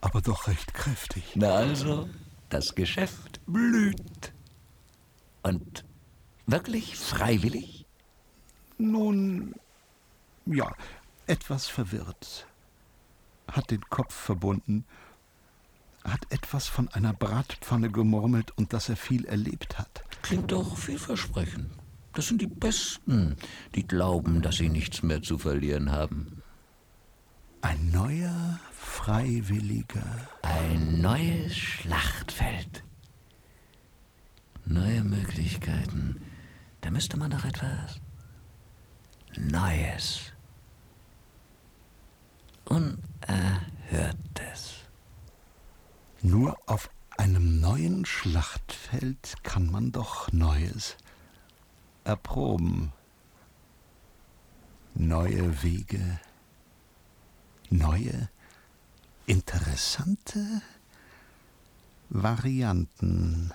[0.00, 1.32] aber doch recht kräftig.
[1.34, 2.08] Na also,
[2.48, 4.32] das Geschäft blüht.
[5.42, 5.84] Und
[6.46, 7.86] wirklich freiwillig?
[8.78, 9.54] Nun,
[10.46, 10.72] ja,
[11.26, 12.46] etwas verwirrt.
[13.48, 14.84] Hat den Kopf verbunden,
[16.04, 20.04] hat etwas von einer Bratpfanne gemurmelt und dass er viel erlebt hat.
[20.22, 21.70] Klingt doch vielversprechend.
[22.14, 23.36] Das sind die Besten,
[23.74, 26.42] die glauben, dass sie nichts mehr zu verlieren haben.
[27.62, 30.28] Ein neuer Freiwilliger.
[30.42, 32.84] Ein neues Schlachtfeld.
[34.64, 36.20] Neue Möglichkeiten.
[36.82, 38.00] Da müsste man doch etwas
[39.36, 40.32] Neues.
[42.64, 42.98] Unerhörtes.
[46.24, 50.96] Nur auf einem neuen Schlachtfeld kann man doch Neues
[52.04, 52.92] erproben.
[54.94, 56.20] Neue Wege,
[57.70, 58.28] neue,
[59.26, 60.62] interessante
[62.08, 63.52] Varianten.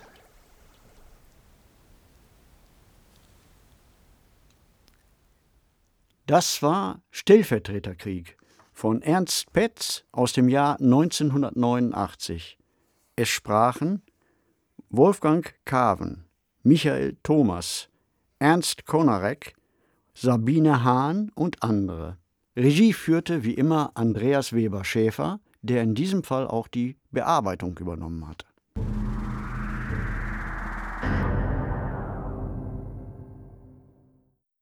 [6.26, 8.38] Das war Stellvertreterkrieg
[8.74, 12.57] von Ernst Petz aus dem Jahr 1989.
[13.20, 14.03] Es sprachen
[14.91, 16.26] Wolfgang Kaven,
[16.61, 17.89] Michael Thomas,
[18.38, 19.55] Ernst Konarek,
[20.13, 22.20] Sabine Hahn und andere.
[22.55, 28.28] Regie führte wie immer Andreas Weber Schäfer, der in diesem Fall auch die Bearbeitung übernommen
[28.28, 28.45] hatte.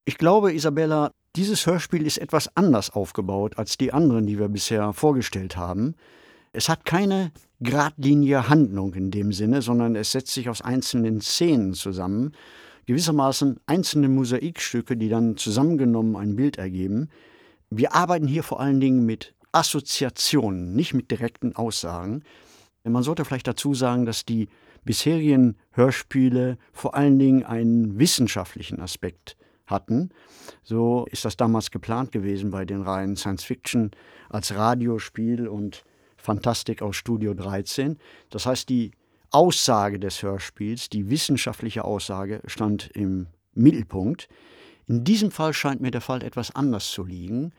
[0.06, 4.94] Ich glaube, Isabella, dieses Hörspiel ist etwas anders aufgebaut als die anderen, die wir bisher
[4.94, 5.96] vorgestellt haben.
[6.56, 11.74] Es hat keine geradlinige Handlung in dem Sinne, sondern es setzt sich aus einzelnen Szenen
[11.74, 12.32] zusammen,
[12.86, 17.10] gewissermaßen einzelne Mosaikstücke, die dann zusammengenommen ein Bild ergeben.
[17.70, 22.24] Wir arbeiten hier vor allen Dingen mit Assoziationen, nicht mit direkten Aussagen.
[22.84, 24.48] Man sollte vielleicht dazu sagen, dass die
[24.86, 29.36] bisherigen Hörspiele vor allen Dingen einen wissenschaftlichen Aspekt
[29.66, 30.10] hatten.
[30.64, 33.92] So ist das damals geplant gewesen bei den Reihen Science Fiction
[34.30, 35.84] als Radiospiel und
[36.26, 37.98] Fantastik aus Studio 13.
[38.30, 38.92] Das heißt, die
[39.32, 44.28] Aussage des Hörspiels, die wissenschaftliche Aussage, stand im Mittelpunkt.
[44.88, 47.54] In diesem Fall scheint mir der Fall etwas anders zu liegen.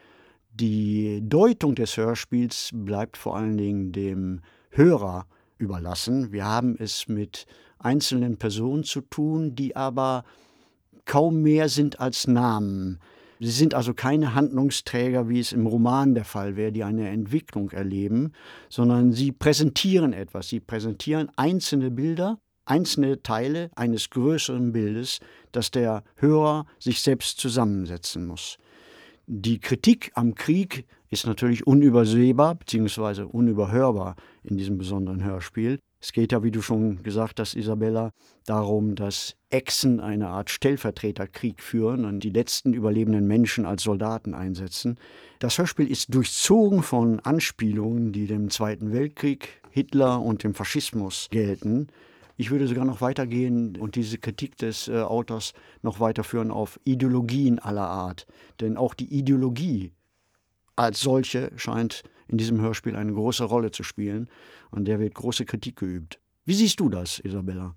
[0.52, 4.40] Die Deutung des Hörspiels bleibt vor allen Dingen dem
[4.70, 5.26] Hörer
[5.58, 6.32] überlassen.
[6.32, 7.46] Wir haben es mit
[7.78, 10.24] einzelnen Personen zu tun, die aber
[11.04, 12.98] kaum mehr sind als Namen.
[13.38, 17.70] Sie sind also keine Handlungsträger, wie es im Roman der Fall wäre, die eine Entwicklung
[17.70, 18.32] erleben,
[18.68, 20.48] sondern sie präsentieren etwas.
[20.48, 25.20] Sie präsentieren einzelne Bilder, einzelne Teile eines größeren Bildes,
[25.52, 28.56] das der Hörer sich selbst zusammensetzen muss.
[29.26, 33.22] Die Kritik am Krieg ist natürlich unübersehbar bzw.
[33.22, 35.78] unüberhörbar in diesem besonderen Hörspiel.
[36.06, 38.12] Es geht ja, wie du schon gesagt hast, Isabella,
[38.44, 45.00] darum, dass Echsen eine Art Stellvertreterkrieg führen und die letzten überlebenden Menschen als Soldaten einsetzen.
[45.40, 51.88] Das Hörspiel ist durchzogen von Anspielungen, die dem Zweiten Weltkrieg, Hitler und dem Faschismus gelten.
[52.36, 57.58] Ich würde sogar noch weitergehen und diese Kritik des äh, Autors noch weiterführen auf Ideologien
[57.58, 58.28] aller Art.
[58.60, 59.90] Denn auch die Ideologie
[60.76, 64.28] als solche scheint in diesem Hörspiel eine große Rolle zu spielen.
[64.70, 66.20] Und der wird große Kritik geübt.
[66.44, 67.74] Wie siehst du das, Isabella?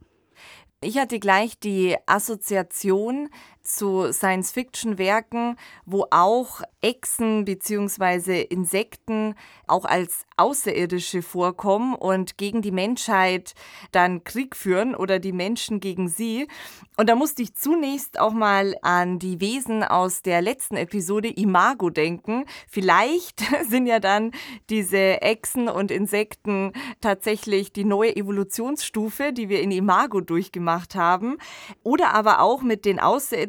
[0.81, 3.29] Ich hatte gleich die Assoziation
[3.63, 8.41] zu Science-Fiction-Werken, wo auch Echsen bzw.
[8.41, 9.35] Insekten
[9.67, 13.53] auch als Außerirdische vorkommen und gegen die Menschheit
[13.91, 16.47] dann Krieg führen oder die Menschen gegen sie.
[16.95, 21.89] Und da musste ich zunächst auch mal an die Wesen aus der letzten Episode Imago
[21.89, 22.45] denken.
[22.69, 24.31] Vielleicht sind ja dann
[24.69, 31.37] diese Echsen und Insekten tatsächlich die neue Evolutionsstufe, die wir in Imago durchgemacht haben.
[31.83, 33.48] Oder aber auch mit den Außerirdischen.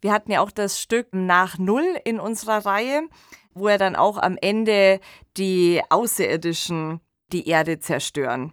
[0.00, 3.08] Wir hatten ja auch das Stück nach Null in unserer Reihe
[3.54, 5.00] wo er dann auch am Ende
[5.36, 7.00] die Außerirdischen
[7.32, 8.52] die Erde zerstören.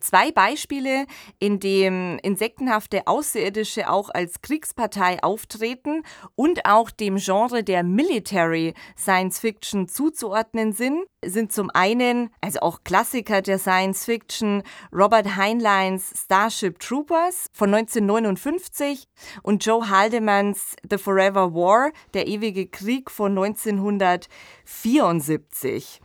[0.00, 1.06] Zwei Beispiele,
[1.38, 6.02] in dem insektenhafte Außerirdische auch als Kriegspartei auftreten
[6.34, 12.82] und auch dem Genre der Military Science Fiction zuzuordnen sind, sind zum einen, also auch
[12.82, 19.04] Klassiker der Science Fiction, Robert Heinleins Starship Troopers von 1959
[19.42, 26.00] und Joe Haldemanns The Forever War, der ewige Krieg von 1974.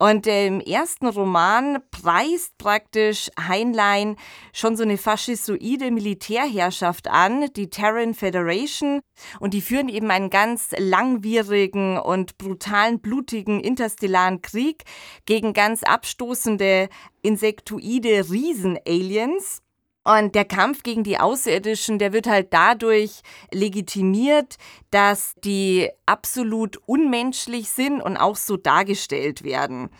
[0.00, 4.16] Und im ersten Roman preist praktisch Heinlein
[4.50, 9.00] schon so eine faschistoide Militärherrschaft an, die Terran Federation.
[9.40, 14.84] Und die führen eben einen ganz langwierigen und brutalen, blutigen interstellaren Krieg
[15.26, 16.88] gegen ganz abstoßende
[17.20, 19.60] insektoide Riesen-Aliens.
[20.02, 23.20] Und der Kampf gegen die Außerirdischen, der wird halt dadurch
[23.52, 24.56] legitimiert,
[24.90, 29.90] dass die absolut unmenschlich sind und auch so dargestellt werden.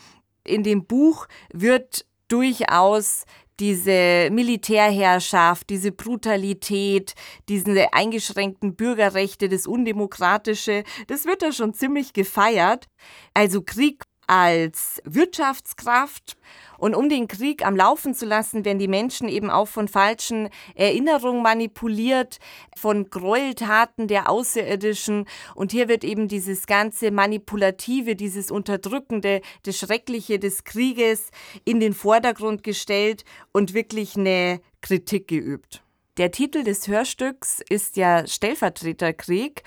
[0.44, 3.24] In dem Buch wird durchaus
[3.60, 7.14] diese Militärherrschaft, diese Brutalität,
[7.50, 12.88] diese eingeschränkten Bürgerrechte, das Undemokratische, das wird da schon ziemlich gefeiert.
[13.34, 16.36] Also Krieg als Wirtschaftskraft
[16.78, 20.50] und um den Krieg am Laufen zu lassen, werden die Menschen eben auch von falschen
[20.76, 22.38] Erinnerungen manipuliert,
[22.76, 25.26] von Gräueltaten der Außerirdischen.
[25.56, 31.30] Und hier wird eben dieses ganze Manipulative, dieses Unterdrückende, das Schreckliche des Krieges
[31.64, 35.82] in den Vordergrund gestellt und wirklich eine Kritik geübt.
[36.18, 39.62] Der Titel des Hörstücks ist ja Stellvertreterkrieg.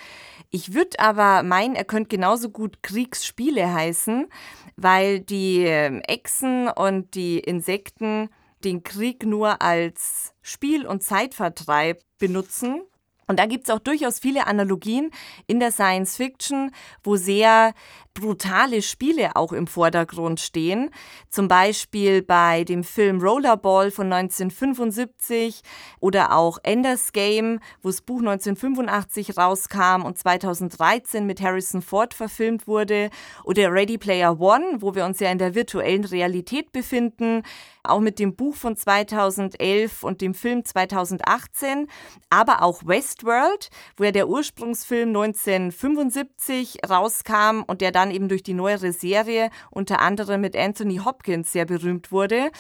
[0.56, 4.28] Ich würde aber meinen, er könnte genauso gut Kriegsspiele heißen,
[4.76, 8.30] weil die ähm, Echsen und die Insekten
[8.64, 12.84] den Krieg nur als Spiel und Zeitvertreib benutzen
[13.28, 15.12] und da gibt es auch durchaus viele Analogien
[15.48, 16.72] in der Science Fiction,
[17.04, 17.74] wo sehr
[18.14, 20.92] brutale Spiele auch im Vordergrund stehen.
[21.30, 25.62] Zum Beispiel bei dem Film Rollerball von 1975
[26.00, 32.68] oder auch Ender's Game, wo das Buch 1985 rauskam und 2013 mit Harrison Ford verfilmt
[32.68, 33.10] wurde.
[33.44, 37.44] Oder Ready Player One, wo wir uns ja in der virtuellen Realität befinden
[37.84, 41.88] auch mit dem Buch von 2011 und dem Film 2018,
[42.30, 48.54] aber auch Westworld, wo ja der Ursprungsfilm 1975 rauskam und der dann eben durch die
[48.54, 52.52] neuere Serie unter anderem mit Anthony Hopkins sehr berühmt wurde.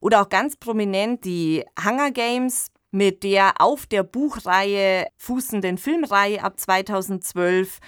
[0.00, 6.58] Oder auch ganz prominent die Hunger Games mit der auf der Buchreihe fußenden Filmreihe ab
[6.58, 7.78] 2012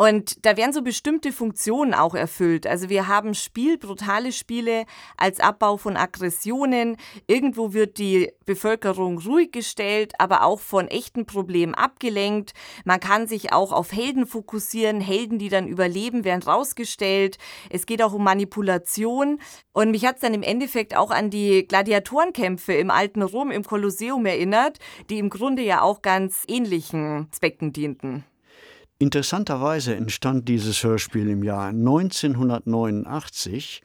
[0.00, 2.68] und da werden so bestimmte Funktionen auch erfüllt.
[2.68, 4.84] Also wir haben Spiel, brutale Spiele
[5.16, 6.96] als Abbau von Aggressionen.
[7.26, 12.52] Irgendwo wird die Bevölkerung ruhig gestellt, aber auch von echten Problemen abgelenkt.
[12.84, 15.00] Man kann sich auch auf Helden fokussieren.
[15.00, 17.36] Helden, die dann überleben, werden rausgestellt.
[17.68, 19.40] Es geht auch um Manipulation.
[19.72, 23.64] Und mich hat es dann im Endeffekt auch an die Gladiatorenkämpfe im alten Rom, im
[23.64, 24.78] Kolosseum erinnert,
[25.10, 28.24] die im Grunde ja auch ganz ähnlichen Zwecken dienten.
[29.00, 33.82] Interessanterweise entstand dieses Hörspiel im Jahr 1989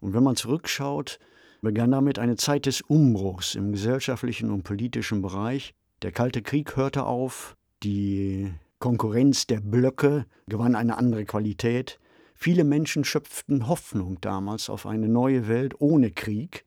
[0.00, 1.18] und wenn man zurückschaut,
[1.60, 5.74] begann damit eine Zeit des Umbruchs im gesellschaftlichen und politischen Bereich.
[6.00, 12.00] Der Kalte Krieg hörte auf, die Konkurrenz der Blöcke gewann eine andere Qualität.
[12.34, 16.64] Viele Menschen schöpften Hoffnung damals auf eine neue Welt ohne Krieg.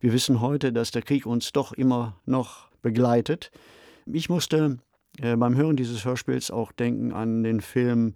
[0.00, 3.52] Wir wissen heute, dass der Krieg uns doch immer noch begleitet.
[4.04, 4.80] Ich musste
[5.20, 8.14] äh, beim Hören dieses Hörspiels auch denken an den Film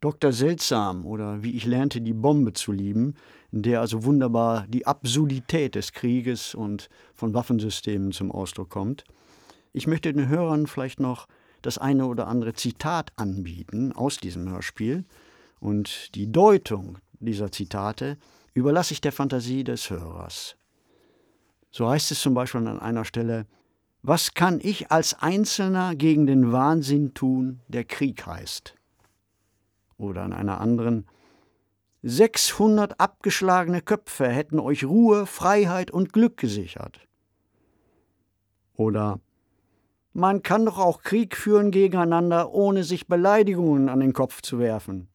[0.00, 0.32] Dr.
[0.32, 3.14] Seltsam oder Wie ich lernte, die Bombe zu lieben,
[3.50, 9.04] in der also wunderbar die Absurdität des Krieges und von Waffensystemen zum Ausdruck kommt.
[9.72, 11.26] Ich möchte den Hörern vielleicht noch
[11.62, 15.04] das eine oder andere Zitat anbieten aus diesem Hörspiel
[15.58, 18.16] und die Deutung dieser Zitate
[18.54, 20.56] überlasse ich der Fantasie des Hörers.
[21.70, 23.46] So heißt es zum Beispiel an einer Stelle,
[24.02, 28.74] was kann ich als Einzelner gegen den Wahnsinn tun, der Krieg heißt?
[29.96, 31.06] Oder an einer anderen,
[32.02, 37.06] 600 abgeschlagene Köpfe hätten euch Ruhe, Freiheit und Glück gesichert.
[38.74, 39.20] Oder
[40.12, 45.08] man kann doch auch Krieg führen gegeneinander, ohne sich Beleidigungen an den Kopf zu werfen.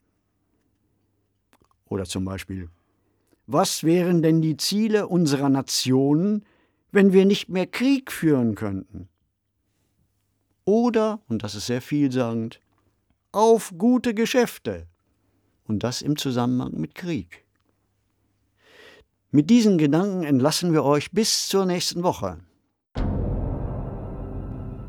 [1.85, 2.69] Oder zum Beispiel,
[3.47, 6.45] was wären denn die Ziele unserer Nationen,
[6.93, 9.09] wenn wir nicht mehr Krieg führen könnten?
[10.63, 12.61] Oder, und das ist sehr vielsagend,
[13.31, 14.87] auf gute Geschäfte.
[15.65, 17.43] Und das im Zusammenhang mit Krieg.
[19.31, 22.39] Mit diesen Gedanken entlassen wir euch bis zur nächsten Woche.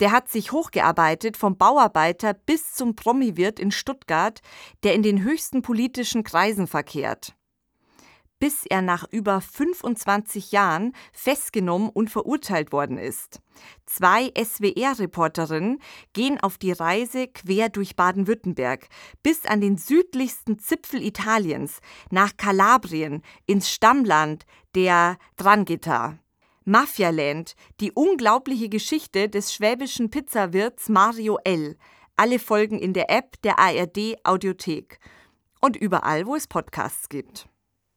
[0.00, 4.40] Der hat sich hochgearbeitet vom Bauarbeiter bis zum Promiwirt in Stuttgart,
[4.82, 7.34] der in den höchsten politischen Kreisen verkehrt
[8.42, 13.40] bis er nach über 25 Jahren festgenommen und verurteilt worden ist.
[13.86, 15.78] Zwei SWR-Reporterinnen
[16.12, 18.88] gehen auf die Reise quer durch Baden-Württemberg
[19.22, 21.78] bis an den südlichsten Zipfel Italiens,
[22.10, 26.18] nach Kalabrien, ins Stammland der Drangheta.
[26.64, 31.76] Mafialand, die unglaubliche Geschichte des schwäbischen Pizzawirts Mario L.
[32.16, 34.98] Alle Folgen in der App der ARD Audiothek
[35.60, 37.46] und überall, wo es Podcasts gibt.